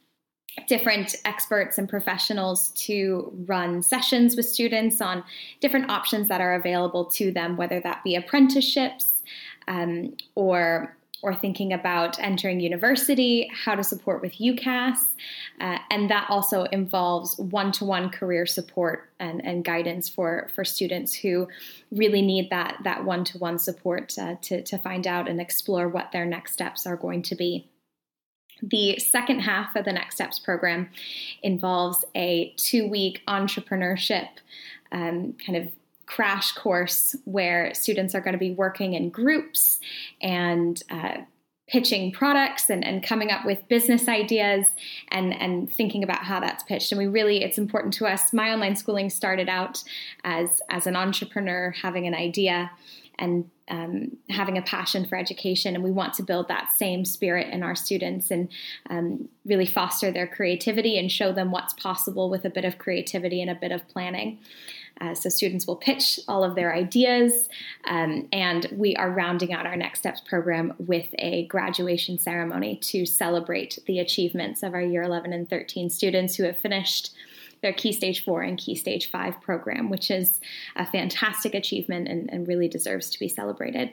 different 0.67 1.15
experts 1.25 1.79
and 1.79 1.89
professionals 1.89 2.71
to 2.71 3.33
run 3.47 3.83
sessions 3.83 4.37
with 4.37 4.47
students 4.47 5.01
on 5.01 5.23
different 5.61 5.91
options 5.91 6.29
that 6.29 6.41
are 6.41 6.55
available 6.55 7.05
to 7.05 7.31
them, 7.31 7.57
whether 7.57 7.81
that 7.81 8.03
be 8.05 8.17
apprenticeships 8.17 9.23
um, 9.69 10.17
or 10.35 10.97
or 11.21 11.35
thinking 11.35 11.73
about 11.73 12.19
entering 12.21 12.61
university, 12.61 13.51
how 13.53 13.75
to 13.75 13.83
support 13.83 14.23
with 14.23 14.35
UCAS. 14.35 14.99
Uh, 15.61 15.79
and 15.91 16.09
that 16.11 16.27
also 16.31 16.63
involves 16.65 17.37
one 17.39 17.73
to 17.73 17.85
one 17.85 18.09
career 18.09 18.47
support 18.47 19.11
and, 19.19 19.45
and, 19.45 19.65
guidance 19.65 20.09
for, 20.09 20.49
for 20.55 20.65
students 20.65 21.13
who 21.13 21.49
really 21.91 22.23
need 22.23 22.51
that, 22.51 22.79
that 22.85 23.05
one 23.05 23.25
to 23.25 23.39
one 23.39 23.59
support 23.59 24.17
uh, 24.17 24.37
to, 24.43 24.63
to 24.63 24.79
find 24.79 25.07
out 25.09 25.29
and 25.29 25.41
explore 25.41 25.89
what 25.89 26.13
their 26.13 26.25
next 26.25 26.53
steps 26.53 26.87
are 26.87 26.97
going 26.97 27.23
to 27.23 27.35
be. 27.35 27.67
The 28.63 28.99
second 28.99 29.41
half 29.41 29.77
of 29.77 29.85
the 29.85 29.93
Next 29.93 30.17
Steps 30.17 30.39
program 30.39 30.91
involves 31.43 32.05
a 32.15 32.55
two 32.57 32.89
week 32.89 33.23
entrepreneurship 33.29 34.29
um, 34.93 35.35
kind 35.45 35.57
of 35.57 35.71
crash 36.07 36.53
course 36.53 37.15
where 37.25 37.75
students 37.75 38.15
are 38.15 38.21
going 38.21 38.33
to 38.33 38.39
be 38.39 38.53
working 38.53 38.95
in 38.95 39.11
groups 39.11 39.79
and 40.23 40.83
uh, 40.91 41.19
pitching 41.69 42.11
products 42.11 42.71
and, 42.71 42.85
and 42.85 43.03
coming 43.03 43.31
up 43.31 43.45
with 43.45 43.69
business 43.69 44.09
ideas 44.09 44.65
and, 45.09 45.35
and 45.35 45.71
thinking 45.71 46.03
about 46.03 46.25
how 46.25 46.41
that's 46.41 46.65
pitched. 46.65 46.91
And 46.93 46.99
we 46.99 47.07
really, 47.07 47.43
it's 47.45 47.59
important 47.59 47.93
to 47.95 48.07
us. 48.07 48.33
My 48.33 48.53
online 48.53 48.75
schooling 48.75 49.11
started 49.11 49.49
out 49.51 49.85
as, 50.25 50.63
as 50.71 50.87
an 50.87 50.97
entrepreneur 50.97 51.75
having 51.83 52.07
an 52.07 52.15
idea 52.15 52.71
and 53.19 53.51
um, 53.69 54.17
having 54.31 54.59
a 54.59 54.63
passion 54.63 55.07
for 55.07 55.17
education. 55.17 55.75
And 55.75 55.85
we 55.85 55.91
want 55.91 56.15
to 56.15 56.23
build 56.23 56.49
that 56.49 56.73
same 56.73 57.05
spirit 57.05 57.49
in 57.53 57.63
our 57.63 57.75
students 57.75 58.31
and 58.31 58.49
um, 58.91 59.29
really 59.45 59.67
foster 59.67 60.11
their 60.11 60.27
creativity 60.27 60.99
and 60.99 61.11
show 61.11 61.33
them 61.33 61.51
what's 61.51 61.75
possible 61.75 62.31
with 62.31 62.45
a 62.45 62.51
bit 62.51 62.65
of 62.65 62.79
creativity 62.79 63.41
and 63.41 63.51
a 63.51 63.55
bit 63.55 63.73
of 63.73 63.87
planning. 63.89 64.39
Uh, 65.01 65.15
so 65.15 65.29
students 65.29 65.67
will 65.67 65.77
pitch 65.77 66.19
all 66.27 66.43
of 66.43 66.57
their 66.57 66.75
ideas, 66.75 67.49
um, 67.85 68.27
and 68.33 68.67
we 68.73 68.97
are 68.97 69.11
rounding 69.11 69.53
out 69.53 69.65
our 69.65 69.77
Next 69.77 70.01
Steps 70.01 70.21
program 70.21 70.75
with 70.79 71.07
a 71.19 71.47
graduation 71.47 72.19
ceremony 72.19 72.77
to 72.77 73.07
celebrate 73.07 73.79
the 73.87 74.01
achievements 74.01 74.63
of 74.63 74.75
our 74.75 74.83
year 74.83 75.03
11 75.03 75.33
and 75.33 75.49
13 75.49 75.89
students 75.89 76.35
who 76.35 76.43
have 76.43 76.59
finished 76.59 77.15
their 77.63 77.73
Key 77.73 77.93
Stage 77.93 78.25
4 78.25 78.43
and 78.43 78.59
Key 78.59 78.75
Stage 78.75 79.11
5 79.11 79.41
program, 79.41 79.91
which 79.91 80.11
is 80.11 80.41
a 80.77 80.87
fantastic 80.87 81.55
achievement 81.55 82.09
and, 82.09 82.33
and 82.33 82.47
really 82.47 82.69
deserves 82.69 83.11
to 83.11 83.19
be 83.19 83.29
celebrated. 83.29 83.91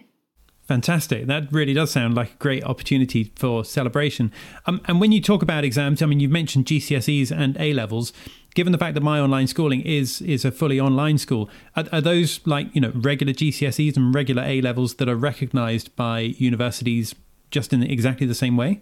Fantastic. 0.67 1.28
That 1.28 1.51
really 1.51 1.75
does 1.75 1.91
sound 1.91 2.15
like 2.15 2.32
a 2.34 2.38
great 2.38 2.63
opportunity 2.63 3.32
for 3.36 3.63
celebration. 3.63 4.32
Um, 4.65 4.82
and 4.86 4.99
when 4.99 5.12
you 5.12 5.21
talk 5.21 5.43
about 5.43 5.63
exams, 5.63 6.01
I 6.01 6.08
mean, 6.08 6.19
you've 6.19 6.32
mentioned 6.32 6.65
GCSEs 6.65 7.32
and 7.32 7.56
A 7.60 7.73
levels. 7.73 8.12
Given 8.56 8.71
the 8.71 8.80
fact 8.80 8.95
that 8.95 9.01
my 9.01 9.19
online 9.19 9.47
schooling 9.47 9.82
is 9.82 10.21
is 10.21 10.43
a 10.43 10.51
fully 10.51 10.80
online 10.80 11.17
school, 11.17 11.49
are, 11.75 11.86
are 11.91 12.01
those 12.01 12.39
like 12.45 12.73
you 12.73 12.82
know 12.82 12.91
regular 12.95 13.34
GCSEs 13.34 13.95
and 13.95 14.15
regular 14.15 14.43
A 14.43 14.62
levels 14.62 14.95
that 14.95 15.10
are 15.10 15.15
recognised 15.15 15.95
by 15.95 16.19
universities 16.19 17.13
just 17.51 17.73
in 17.73 17.84
exactly 17.84 18.25
the 18.25 18.34
same 18.34 18.58
way? 18.58 18.82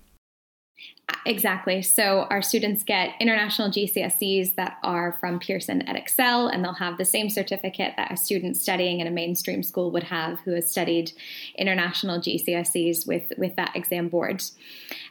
Exactly. 1.25 1.81
So 1.81 2.27
our 2.29 2.41
students 2.41 2.83
get 2.83 3.12
international 3.19 3.69
GCSEs 3.69 4.55
that 4.55 4.77
are 4.83 5.13
from 5.19 5.39
Pearson 5.39 5.81
Edexcel, 5.88 6.53
and 6.53 6.63
they'll 6.63 6.73
have 6.73 6.97
the 6.97 7.05
same 7.05 7.29
certificate 7.29 7.93
that 7.95 8.12
a 8.12 8.17
student 8.17 8.57
studying 8.57 8.99
in 8.99 9.07
a 9.07 9.12
mainstream 9.12 9.63
school 9.63 9.91
would 9.91 10.03
have 10.03 10.39
who 10.41 10.51
has 10.51 10.69
studied 10.69 11.13
international 11.57 12.19
GCSEs 12.19 13.07
with, 13.07 13.31
with 13.38 13.55
that 13.55 13.73
exam 13.75 14.09
board. 14.09 14.43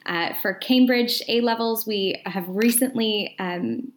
Uh, 0.04 0.34
for 0.42 0.52
Cambridge 0.52 1.22
A 1.28 1.40
levels, 1.40 1.86
we 1.86 2.20
have 2.26 2.44
recently 2.48 3.34
um, 3.38 3.92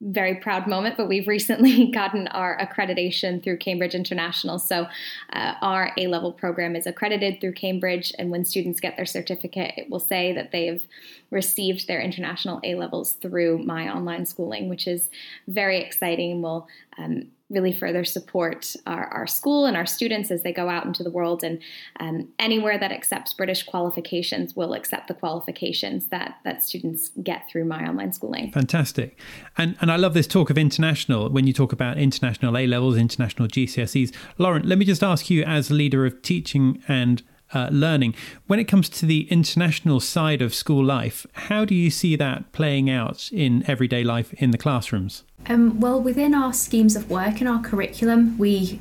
very 0.00 0.34
proud 0.34 0.66
moment, 0.66 0.96
but 0.96 1.08
we've 1.08 1.28
recently 1.28 1.86
gotten 1.92 2.28
our 2.28 2.58
accreditation 2.58 3.42
through 3.42 3.56
Cambridge 3.56 3.94
International. 3.94 4.58
So, 4.58 4.86
uh, 5.32 5.54
our 5.62 5.92
A 5.96 6.06
level 6.06 6.32
program 6.32 6.76
is 6.76 6.86
accredited 6.86 7.40
through 7.40 7.52
Cambridge, 7.52 8.12
and 8.18 8.30
when 8.30 8.44
students 8.44 8.80
get 8.80 8.96
their 8.96 9.06
certificate, 9.06 9.74
it 9.76 9.90
will 9.90 10.00
say 10.00 10.32
that 10.32 10.52
they've 10.52 10.86
received 11.30 11.86
their 11.86 12.00
international 12.00 12.60
A 12.64 12.74
levels 12.74 13.12
through 13.12 13.58
my 13.58 13.88
online 13.88 14.26
schooling, 14.26 14.68
which 14.68 14.86
is 14.86 15.08
very 15.46 15.78
exciting. 15.78 16.42
Will 16.42 16.66
um, 17.00 17.30
really 17.50 17.72
further 17.72 18.04
support 18.04 18.74
our, 18.86 19.06
our 19.06 19.26
school 19.26 19.66
and 19.66 19.76
our 19.76 19.84
students 19.84 20.30
as 20.30 20.42
they 20.42 20.52
go 20.52 20.68
out 20.68 20.86
into 20.86 21.02
the 21.02 21.10
world. 21.10 21.42
And 21.42 21.60
um, 21.98 22.28
anywhere 22.38 22.78
that 22.78 22.92
accepts 22.92 23.34
British 23.34 23.64
qualifications 23.64 24.54
will 24.54 24.72
accept 24.72 25.08
the 25.08 25.14
qualifications 25.14 26.08
that, 26.08 26.36
that 26.44 26.62
students 26.62 27.10
get 27.22 27.48
through 27.50 27.64
my 27.64 27.84
online 27.84 28.12
schooling. 28.12 28.52
Fantastic. 28.52 29.18
And, 29.58 29.76
and 29.80 29.90
I 29.90 29.96
love 29.96 30.14
this 30.14 30.28
talk 30.28 30.48
of 30.50 30.56
international 30.56 31.28
when 31.28 31.46
you 31.46 31.52
talk 31.52 31.72
about 31.72 31.98
international 31.98 32.56
A 32.56 32.66
levels, 32.66 32.96
international 32.96 33.48
GCSEs. 33.48 34.14
Lauren, 34.38 34.66
let 34.68 34.78
me 34.78 34.84
just 34.84 35.02
ask 35.02 35.28
you, 35.28 35.42
as 35.42 35.70
leader 35.70 36.06
of 36.06 36.22
teaching 36.22 36.82
and 36.86 37.22
uh, 37.52 37.68
learning. 37.70 38.14
When 38.46 38.58
it 38.58 38.64
comes 38.64 38.88
to 38.90 39.06
the 39.06 39.30
international 39.30 40.00
side 40.00 40.42
of 40.42 40.54
school 40.54 40.84
life, 40.84 41.26
how 41.32 41.64
do 41.64 41.74
you 41.74 41.90
see 41.90 42.16
that 42.16 42.52
playing 42.52 42.90
out 42.90 43.30
in 43.32 43.68
everyday 43.68 44.04
life 44.04 44.32
in 44.34 44.50
the 44.50 44.58
classrooms? 44.58 45.24
Um, 45.46 45.80
well, 45.80 46.00
within 46.00 46.34
our 46.34 46.52
schemes 46.52 46.96
of 46.96 47.10
work 47.10 47.40
and 47.40 47.48
our 47.48 47.60
curriculum, 47.60 48.36
we 48.38 48.78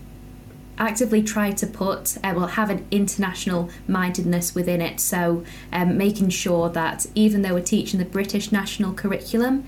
actively 0.78 1.22
try 1.22 1.52
to 1.52 1.68
put, 1.68 2.18
uh, 2.24 2.34
well, 2.36 2.48
have 2.48 2.70
an 2.70 2.86
international 2.90 3.70
mindedness 3.88 4.56
within 4.56 4.82
it. 4.82 5.00
So, 5.00 5.44
um, 5.74 5.98
making 5.98 6.30
sure 6.30 6.70
that 6.70 7.06
even 7.16 7.42
though 7.42 7.54
we're 7.54 7.62
teaching 7.62 8.00
the 8.00 8.06
British 8.06 8.52
national 8.52 8.94
curriculum, 8.94 9.66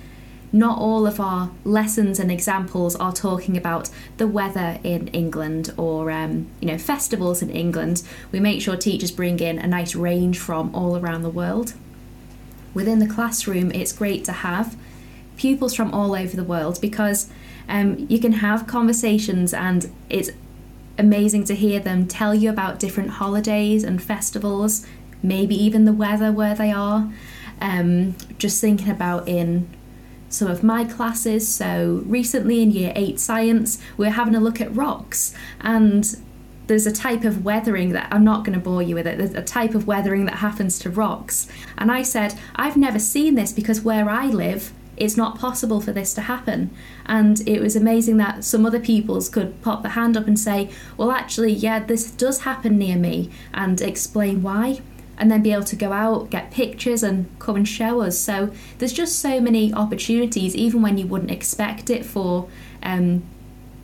not 0.54 0.78
all 0.78 1.08
of 1.08 1.20
our 1.20 1.52
lessons 1.64 2.20
and 2.20 2.32
examples 2.32 2.96
are 2.98 3.14
talking 3.14 3.56
about 3.56 3.90
the 4.18 4.28
weather 4.28 4.80
in 4.84 5.08
England 5.10 5.74
or 5.78 6.12
um, 6.12 6.48
you 6.60 6.68
know 6.68 6.78
festivals 6.78 7.42
in 7.42 7.50
England. 7.50 8.04
We 8.32 8.40
make 8.40 8.62
sure 8.62 8.76
teachers 8.76 9.12
bring 9.12 9.40
in 9.40 9.60
a 9.60 9.68
nice 9.68 9.96
range 9.96 10.40
from 10.40 10.74
all 10.76 10.98
around 10.98 11.22
the 11.22 11.30
world. 11.30 11.74
Within 12.74 13.00
the 13.00 13.08
classroom, 13.08 13.72
it's 13.72 13.94
great 13.94 14.24
to 14.26 14.32
have 14.32 14.76
pupils 15.38 15.74
from 15.74 15.94
all 15.94 16.16
over 16.16 16.36
the 16.36 16.44
world 16.44 16.80
because 16.82 17.30
um, 17.68 18.06
you 18.10 18.20
can 18.20 18.34
have 18.34 18.68
conversations 18.68 19.54
and 19.54 19.90
it's 20.10 20.30
amazing 20.98 21.44
to 21.46 21.56
hear 21.56 21.80
them 21.80 22.08
tell 22.08 22.36
you 22.36 22.50
about 22.50 22.80
different 22.80 23.12
holidays 23.12 23.84
and 23.84 24.02
festivals, 24.02 24.86
maybe 25.24 25.56
even 25.56 25.86
the 25.86 25.94
weather 25.94 26.32
where 26.32 26.56
they 26.56 26.72
are. 26.72 27.12
Um, 27.60 28.16
just 28.38 28.60
thinking 28.60 28.90
about 28.90 29.28
in 29.28 29.68
some 30.32 30.50
of 30.50 30.64
my 30.64 30.84
classes. 30.86 31.48
So 31.48 32.04
recently 32.06 32.62
in 32.62 32.72
year 32.72 32.94
8 32.96 33.20
science, 33.20 33.80
we're 33.98 34.12
having 34.12 34.36
a 34.36 34.40
look 34.40 34.60
at 34.60 34.76
rocks 34.76 35.34
and 35.60 36.16
there's 36.68 36.88
a 36.88 36.92
type 36.92 37.26
of 37.26 37.44
weathering 37.44 37.90
that 37.90 38.08
I'm 38.12 38.24
not 38.24 38.46
going 38.46 38.58
to 38.58 38.64
bore 38.64 38.82
you 38.82 38.96
with 38.96 39.06
it. 39.06 39.18
There's 39.18 39.34
a 39.34 39.42
type 39.42 39.76
of 39.76 39.88
weathering 39.88 40.26
that 40.26 40.36
happens 40.36 40.80
to 40.80 40.90
rocks. 40.90 41.48
And 41.78 41.92
I 41.92 42.02
said, 42.02 42.40
I've 42.56 42.78
never 42.78 42.98
seen 42.98 43.36
this 43.36 43.52
because 43.52 43.82
where 43.82 44.10
I 44.10 44.28
live, 44.28 44.72
it's 44.96 45.18
not 45.18 45.40
possible 45.40 45.82
for 45.82 45.92
this 45.92 46.14
to 46.14 46.22
happen. 46.22 46.70
And 47.06 47.46
it 47.48 47.60
was 47.60 47.76
amazing 47.76 48.18
that 48.18 48.44
some 48.44 48.66
other 48.66 48.80
peoples 48.80 49.28
could 49.28 49.62
pop 49.62 49.82
their 49.82 49.92
hand 49.92 50.16
up 50.16 50.28
and 50.28 50.40
say, 50.40 50.70
Well, 50.96 51.12
actually, 51.12 51.54
yeah, 51.54 51.80
this 51.80 52.12
does 52.12 52.42
happen 52.42 52.78
near 52.78 52.98
me, 52.98 53.32
and 53.54 53.82
explain 53.82 54.42
why 54.44 54.82
and 55.22 55.30
then 55.30 55.44
be 55.44 55.54
able 55.54 55.64
to 55.64 55.76
go 55.76 55.94
out, 55.94 56.32
get 56.32 56.50
pictures, 56.50 57.04
and 57.04 57.28
come 57.38 57.56
and 57.56 57.68
show 57.68 58.02
us. 58.02 58.18
So 58.18 58.52
there's 58.80 58.92
just 58.92 59.20
so 59.20 59.40
many 59.40 59.72
opportunities, 59.72 60.56
even 60.56 60.82
when 60.82 60.98
you 60.98 61.06
wouldn't 61.06 61.30
expect 61.30 61.92
it, 61.92 62.04
for 62.04 62.50
um, 62.82 63.22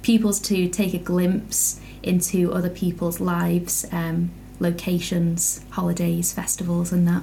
pupils 0.01 0.39
to 0.41 0.67
take 0.67 0.95
a 0.95 0.97
glimpse 0.97 1.79
into 2.01 2.51
other 2.51 2.71
people's 2.71 3.21
lives. 3.21 3.85
Um, 3.91 4.31
locations, 4.59 5.63
holidays, 5.69 6.33
festivals, 6.33 6.91
and 6.91 7.07
that. 7.07 7.21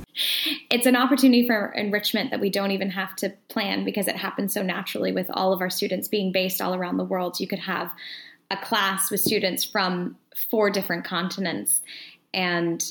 It's 0.71 0.87
an 0.87 0.95
opportunity 0.95 1.45
for 1.49 1.73
enrichment 1.73 2.31
that 2.31 2.39
we 2.39 2.49
don't 2.49 2.71
even 2.71 2.91
have 2.91 3.17
to 3.17 3.31
plan 3.49 3.85
because 3.85 4.07
it 4.07 4.15
happens 4.15 4.55
so 4.55 4.63
naturally 4.63 5.11
with 5.11 5.27
all 5.33 5.53
of 5.53 5.61
our 5.61 5.69
students 5.69 6.07
being 6.07 6.31
based 6.31 6.63
all 6.63 6.77
around 6.77 6.97
the 6.97 7.05
world. 7.05 7.41
You 7.41 7.49
could 7.49 7.59
have 7.59 7.91
a 8.53 8.57
class 8.57 9.11
with 9.11 9.21
students 9.21 9.65
from 9.65 10.17
four 10.49 10.71
different 10.71 11.05
continents 11.05 11.83
and 12.33 12.85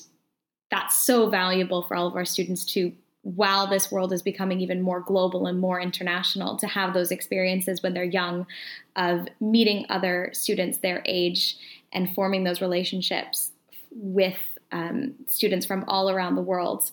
that's 0.74 0.98
so 0.98 1.30
valuable 1.30 1.84
for 1.84 1.96
all 1.96 2.08
of 2.08 2.16
our 2.16 2.26
students 2.26 2.66
to 2.66 2.92
while 3.22 3.68
this 3.68 3.92
world 3.92 4.12
is 4.12 4.24
becoming 4.24 4.60
even 4.60 4.82
more 4.82 5.00
global 5.00 5.46
and 5.46 5.60
more 5.60 5.80
international 5.80 6.58
to 6.58 6.68
have 6.68 6.94
those 6.94 7.12
experiences 7.12 7.82
when 7.84 7.94
they're 7.94 8.04
young 8.04 8.48
of 8.96 9.28
meeting 9.40 9.86
other 9.90 10.32
students 10.34 10.80
their 10.80 11.04
age 11.06 11.56
and 11.94 12.14
forming 12.16 12.44
those 12.44 12.60
relationships 12.60 13.52
with 13.92 14.40
um, 14.72 15.14
students 15.28 15.66
from 15.66 15.86
all 15.88 16.10
around 16.10 16.36
the 16.36 16.42
world. 16.42 16.92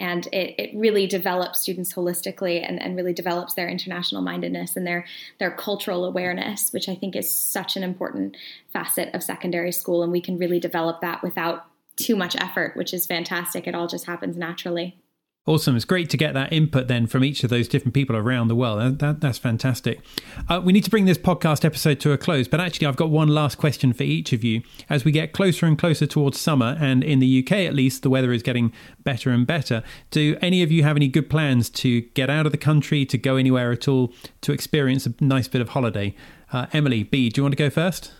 And 0.00 0.26
it, 0.32 0.56
it 0.58 0.70
really 0.74 1.06
develops 1.06 1.60
students 1.60 1.94
holistically 1.94 2.68
and, 2.68 2.82
and 2.82 2.96
really 2.96 3.12
develops 3.12 3.54
their 3.54 3.68
international 3.68 4.20
mindedness 4.20 4.76
and 4.76 4.84
their 4.84 5.06
their 5.38 5.52
cultural 5.52 6.04
awareness 6.04 6.72
which 6.72 6.88
i 6.88 6.94
think 6.96 7.14
is 7.14 7.32
such 7.32 7.76
an 7.76 7.84
important 7.84 8.36
facet 8.72 9.14
of 9.14 9.22
secondary 9.22 9.70
school 9.70 10.02
and 10.02 10.10
we 10.10 10.20
can 10.20 10.38
really 10.38 10.58
develop 10.58 11.00
that 11.00 11.22
without 11.22 11.66
too 12.02 12.16
much 12.16 12.36
effort, 12.36 12.76
which 12.76 12.92
is 12.92 13.06
fantastic. 13.06 13.66
It 13.66 13.74
all 13.74 13.86
just 13.86 14.06
happens 14.06 14.36
naturally. 14.36 15.02
Awesome. 15.44 15.74
It's 15.74 15.84
great 15.84 16.08
to 16.10 16.16
get 16.16 16.34
that 16.34 16.52
input 16.52 16.86
then 16.86 17.08
from 17.08 17.24
each 17.24 17.42
of 17.42 17.50
those 17.50 17.66
different 17.66 17.94
people 17.94 18.14
around 18.14 18.46
the 18.46 18.54
world. 18.54 18.78
That, 18.78 18.98
that, 19.00 19.20
that's 19.20 19.38
fantastic. 19.38 20.00
Uh, 20.48 20.60
we 20.62 20.72
need 20.72 20.84
to 20.84 20.90
bring 20.90 21.04
this 21.04 21.18
podcast 21.18 21.64
episode 21.64 21.98
to 22.00 22.12
a 22.12 22.18
close, 22.18 22.46
but 22.46 22.60
actually, 22.60 22.86
I've 22.86 22.94
got 22.94 23.10
one 23.10 23.26
last 23.26 23.58
question 23.58 23.92
for 23.92 24.04
each 24.04 24.32
of 24.32 24.44
you. 24.44 24.62
As 24.88 25.04
we 25.04 25.10
get 25.10 25.32
closer 25.32 25.66
and 25.66 25.76
closer 25.76 26.06
towards 26.06 26.38
summer, 26.38 26.76
and 26.78 27.02
in 27.02 27.18
the 27.18 27.42
UK 27.42 27.52
at 27.66 27.74
least, 27.74 28.04
the 28.04 28.10
weather 28.10 28.32
is 28.32 28.44
getting 28.44 28.72
better 29.02 29.30
and 29.30 29.44
better, 29.44 29.82
do 30.12 30.36
any 30.40 30.62
of 30.62 30.70
you 30.70 30.84
have 30.84 30.94
any 30.94 31.08
good 31.08 31.28
plans 31.28 31.68
to 31.70 32.02
get 32.02 32.30
out 32.30 32.46
of 32.46 32.52
the 32.52 32.58
country, 32.58 33.04
to 33.06 33.18
go 33.18 33.34
anywhere 33.34 33.72
at 33.72 33.88
all, 33.88 34.12
to 34.42 34.52
experience 34.52 35.06
a 35.06 35.14
nice 35.20 35.48
bit 35.48 35.60
of 35.60 35.70
holiday? 35.70 36.14
Uh, 36.52 36.66
Emily, 36.72 37.02
B, 37.02 37.30
do 37.30 37.40
you 37.40 37.42
want 37.42 37.52
to 37.52 37.56
go 37.56 37.68
first? 37.68 38.12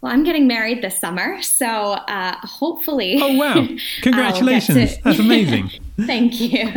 Well, 0.00 0.12
I'm 0.12 0.24
getting 0.24 0.46
married 0.46 0.82
this 0.82 0.98
summer, 0.98 1.40
so 1.42 1.66
uh, 1.66 2.36
hopefully. 2.46 3.18
Oh 3.20 3.36
wow! 3.36 3.66
Congratulations! 4.02 4.96
To... 4.96 5.02
That's 5.04 5.18
amazing. 5.18 5.70
Thank 6.00 6.40
you. 6.40 6.70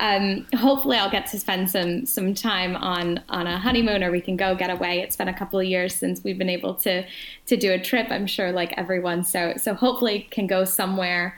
Um, 0.00 0.46
hopefully, 0.56 0.96
I'll 0.96 1.10
get 1.10 1.26
to 1.28 1.38
spend 1.38 1.70
some 1.70 2.06
some 2.06 2.34
time 2.34 2.76
on 2.76 3.22
on 3.28 3.46
a 3.46 3.58
honeymoon, 3.58 4.02
or 4.02 4.10
we 4.10 4.20
can 4.20 4.36
go 4.36 4.54
get 4.54 4.70
away. 4.70 5.00
It's 5.00 5.16
been 5.16 5.28
a 5.28 5.34
couple 5.34 5.58
of 5.58 5.66
years 5.66 5.94
since 5.94 6.22
we've 6.24 6.38
been 6.38 6.50
able 6.50 6.74
to 6.76 7.04
to 7.46 7.56
do 7.56 7.72
a 7.72 7.78
trip. 7.78 8.08
I'm 8.10 8.26
sure, 8.26 8.52
like 8.52 8.72
everyone. 8.76 9.24
So 9.24 9.54
so 9.56 9.74
hopefully, 9.74 10.26
can 10.30 10.46
go 10.46 10.64
somewhere 10.64 11.36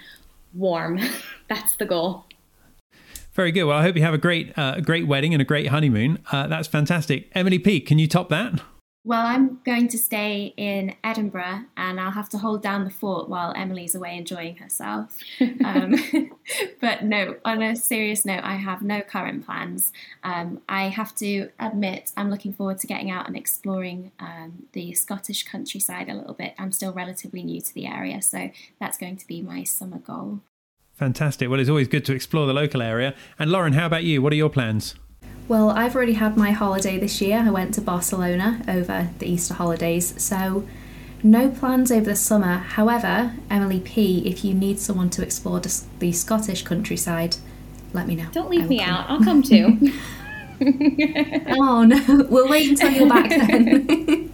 warm. 0.55 1.01
That's 1.49 1.77
the 1.77 1.85
goal. 1.85 2.25
Very 3.35 3.51
good. 3.51 3.65
Well, 3.65 3.77
I 3.77 3.83
hope 3.83 3.97
you 3.97 4.03
have 4.03 4.15
a 4.15 4.19
great, 4.19 4.57
uh, 4.57 4.81
great 4.81 5.09
wedding 5.09 5.35
and 5.35 5.43
a 5.43 5.45
great 5.45 5.67
honeymoon. 5.67 6.21
Uh, 6.31 6.47
that's 6.47 6.69
fantastic. 6.69 7.29
Emily 7.35 7.59
P, 7.59 7.81
can 7.81 7.99
you 7.99 8.07
top 8.07 8.29
that? 8.29 8.61
Well, 9.07 9.27
I'm 9.27 9.61
going 9.65 9.89
to 9.89 9.99
stay 9.99 10.55
in 10.57 10.95
Edinburgh 11.05 11.65
and 11.77 12.01
I'll 12.01 12.13
have 12.13 12.31
to 12.31 12.39
hold 12.39 12.63
down 12.63 12.85
the 12.85 12.91
fort 12.91 13.29
while 13.29 13.53
Emily's 13.55 13.95
away 13.95 14.17
enjoying 14.17 14.57
herself. 14.57 15.19
Um, 15.63 15.97
but 16.81 17.05
no, 17.05 17.37
on 17.45 17.63
a 17.63 17.77
serious 17.77 18.25
note, 18.25 18.43
I 18.43 18.55
have 18.55 18.81
no 18.81 19.03
current 19.03 19.45
plans. 19.45 19.93
Um, 20.23 20.63
I 20.71 20.85
have 20.85 21.15
to 21.17 21.51
admit, 21.61 22.13
I'm 22.17 22.31
looking 22.31 22.55
forward 22.55 22.79
to 22.79 22.87
getting 22.87 23.11
out 23.11 23.27
and 23.27 23.37
exploring 23.37 24.11
um, 24.19 24.67
the 24.73 24.95
Scottish 24.95 25.45
countryside 25.45 26.09
a 26.09 26.15
little 26.15 26.35
bit. 26.35 26.55
I'm 26.59 26.73
still 26.73 26.93
relatively 26.95 27.43
new 27.43 27.61
to 27.61 27.75
the 27.75 27.87
area, 27.87 28.23
so 28.23 28.51
that's 28.81 28.97
going 28.97 29.19
to 29.19 29.27
be 29.27 29.43
my 29.43 29.65
summer 29.65 29.99
goal. 29.99 30.41
Fantastic. 30.95 31.51
Well, 31.51 31.61
it's 31.61 31.69
always 31.69 31.89
good 31.89 32.05
to 32.07 32.15
explore 32.15 32.47
the 32.47 32.55
local 32.55 32.81
area. 32.81 33.15
And 33.39 33.51
Lauren, 33.51 33.75
how 33.75 33.85
about 33.85 34.05
you? 34.05 34.23
What 34.23 34.33
are 34.33 34.37
your 34.37 34.49
plans? 34.49 34.95
Well, 35.47 35.71
I've 35.71 35.95
already 35.95 36.15
had 36.15 36.37
my 36.37 36.53
holiday 36.53 36.99
this 36.99 37.21
year. 37.21 37.39
I 37.39 37.51
went 37.51 37.75
to 37.75 37.81
Barcelona 37.83 38.63
over 38.67 39.11
the 39.19 39.27
Easter 39.27 39.55
holidays, 39.55 40.15
so 40.23 40.67
no 41.23 41.51
plans 41.51 41.93
over 41.93 42.07
the 42.07 42.17
summer. 42.17 42.59
However, 42.59 43.35
Emily 43.51 43.81
P, 43.81 44.27
if 44.27 44.45
you 44.45 44.55
need 44.55 44.79
someone 44.79 45.11
to 45.11 45.23
explore 45.23 45.61
the 45.61 46.13
Scottish 46.13 46.63
countryside, 46.63 47.37
let 47.93 48.07
me 48.07 48.17
know. 48.17 48.29
Don't 48.33 48.51
leave 48.51 48.69
me 48.69 48.81
out. 48.81 49.09
I'll 49.09 49.23
come 49.23 49.43
too. 49.43 49.93
oh 51.49 51.85
no, 51.89 52.27
we'll 52.29 52.49
wait 52.49 52.71
until 52.71 52.91
you're 52.91 53.09
back 53.09 53.29
then. 53.29 54.31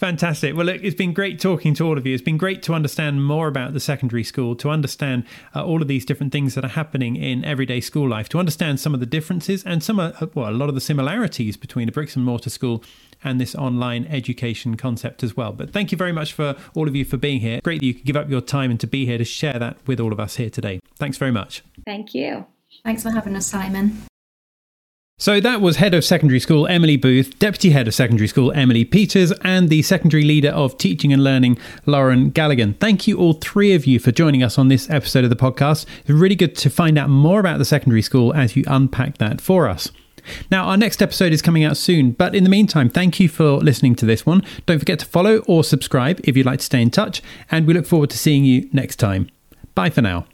Fantastic. 0.00 0.56
Well, 0.56 0.64
look, 0.64 0.82
it's 0.82 0.96
been 0.96 1.12
great 1.12 1.38
talking 1.38 1.74
to 1.74 1.86
all 1.86 1.98
of 1.98 2.06
you. 2.06 2.14
It's 2.14 2.22
been 2.22 2.38
great 2.38 2.62
to 2.62 2.72
understand 2.72 3.22
more 3.22 3.48
about 3.48 3.74
the 3.74 3.80
secondary 3.80 4.24
school, 4.24 4.56
to 4.56 4.70
understand 4.70 5.24
uh, 5.54 5.62
all 5.62 5.82
of 5.82 5.88
these 5.88 6.06
different 6.06 6.32
things 6.32 6.54
that 6.54 6.64
are 6.64 6.68
happening 6.68 7.16
in 7.16 7.44
everyday 7.44 7.82
school 7.82 8.08
life, 8.08 8.26
to 8.30 8.38
understand 8.38 8.80
some 8.80 8.94
of 8.94 9.00
the 9.00 9.04
differences 9.04 9.62
and 9.62 9.82
some, 9.82 10.00
uh, 10.00 10.12
well, 10.32 10.48
a 10.48 10.56
lot 10.56 10.70
of 10.70 10.74
the 10.74 10.80
similarities 10.80 11.58
between 11.58 11.86
a 11.86 11.92
bricks 11.92 12.16
and 12.16 12.24
mortar 12.24 12.48
school 12.48 12.82
and 13.22 13.38
this 13.38 13.54
online 13.54 14.06
education 14.06 14.74
concept 14.78 15.22
as 15.22 15.36
well. 15.36 15.52
But 15.52 15.70
thank 15.70 15.92
you 15.92 15.98
very 15.98 16.12
much 16.12 16.32
for 16.32 16.56
all 16.74 16.88
of 16.88 16.96
you 16.96 17.04
for 17.04 17.18
being 17.18 17.40
here. 17.40 17.60
Great 17.62 17.80
that 17.80 17.86
you 17.86 17.92
could 17.92 18.06
give 18.06 18.16
up 18.16 18.30
your 18.30 18.40
time 18.40 18.70
and 18.70 18.80
to 18.80 18.86
be 18.86 19.04
here 19.04 19.18
to 19.18 19.24
share 19.26 19.58
that 19.58 19.76
with 19.86 20.00
all 20.00 20.14
of 20.14 20.18
us 20.18 20.36
here 20.36 20.48
today. 20.48 20.80
Thanks 20.96 21.18
very 21.18 21.30
much. 21.30 21.62
Thank 21.84 22.14
you. 22.14 22.46
Thanks 22.86 23.02
for 23.02 23.10
having 23.10 23.36
us, 23.36 23.48
Simon. 23.48 23.98
So 25.20 25.38
that 25.38 25.60
was 25.60 25.76
Head 25.76 25.92
of 25.92 26.02
Secondary 26.02 26.40
School 26.40 26.66
Emily 26.66 26.96
Booth, 26.96 27.38
Deputy 27.38 27.72
Head 27.72 27.86
of 27.86 27.92
Secondary 27.92 28.26
School 28.26 28.52
Emily 28.52 28.86
Peters, 28.86 29.32
and 29.42 29.68
the 29.68 29.82
Secondary 29.82 30.24
Leader 30.24 30.48
of 30.48 30.78
Teaching 30.78 31.12
and 31.12 31.22
Learning 31.22 31.58
Lauren 31.84 32.30
Galligan. 32.30 32.80
Thank 32.80 33.06
you 33.06 33.18
all 33.18 33.34
three 33.34 33.74
of 33.74 33.86
you 33.86 33.98
for 33.98 34.12
joining 34.12 34.42
us 34.42 34.56
on 34.56 34.68
this 34.68 34.88
episode 34.88 35.24
of 35.24 35.28
the 35.28 35.36
podcast. 35.36 35.84
It's 36.00 36.08
really 36.08 36.36
good 36.36 36.56
to 36.56 36.70
find 36.70 36.96
out 36.96 37.10
more 37.10 37.38
about 37.38 37.58
the 37.58 37.66
secondary 37.66 38.00
school 38.00 38.32
as 38.32 38.56
you 38.56 38.64
unpack 38.66 39.18
that 39.18 39.42
for 39.42 39.68
us. 39.68 39.92
Now, 40.50 40.64
our 40.64 40.78
next 40.78 41.02
episode 41.02 41.34
is 41.34 41.42
coming 41.42 41.64
out 41.64 41.76
soon, 41.76 42.12
but 42.12 42.34
in 42.34 42.42
the 42.42 42.50
meantime, 42.50 42.88
thank 42.88 43.20
you 43.20 43.28
for 43.28 43.58
listening 43.58 43.94
to 43.96 44.06
this 44.06 44.24
one. 44.24 44.42
Don't 44.64 44.78
forget 44.78 45.00
to 45.00 45.06
follow 45.06 45.40
or 45.46 45.62
subscribe 45.64 46.18
if 46.24 46.34
you'd 46.34 46.46
like 46.46 46.60
to 46.60 46.64
stay 46.64 46.80
in 46.80 46.90
touch, 46.90 47.20
and 47.50 47.66
we 47.66 47.74
look 47.74 47.84
forward 47.84 48.08
to 48.08 48.16
seeing 48.16 48.46
you 48.46 48.70
next 48.72 48.96
time. 48.96 49.28
Bye 49.74 49.90
for 49.90 50.00
now. 50.00 50.24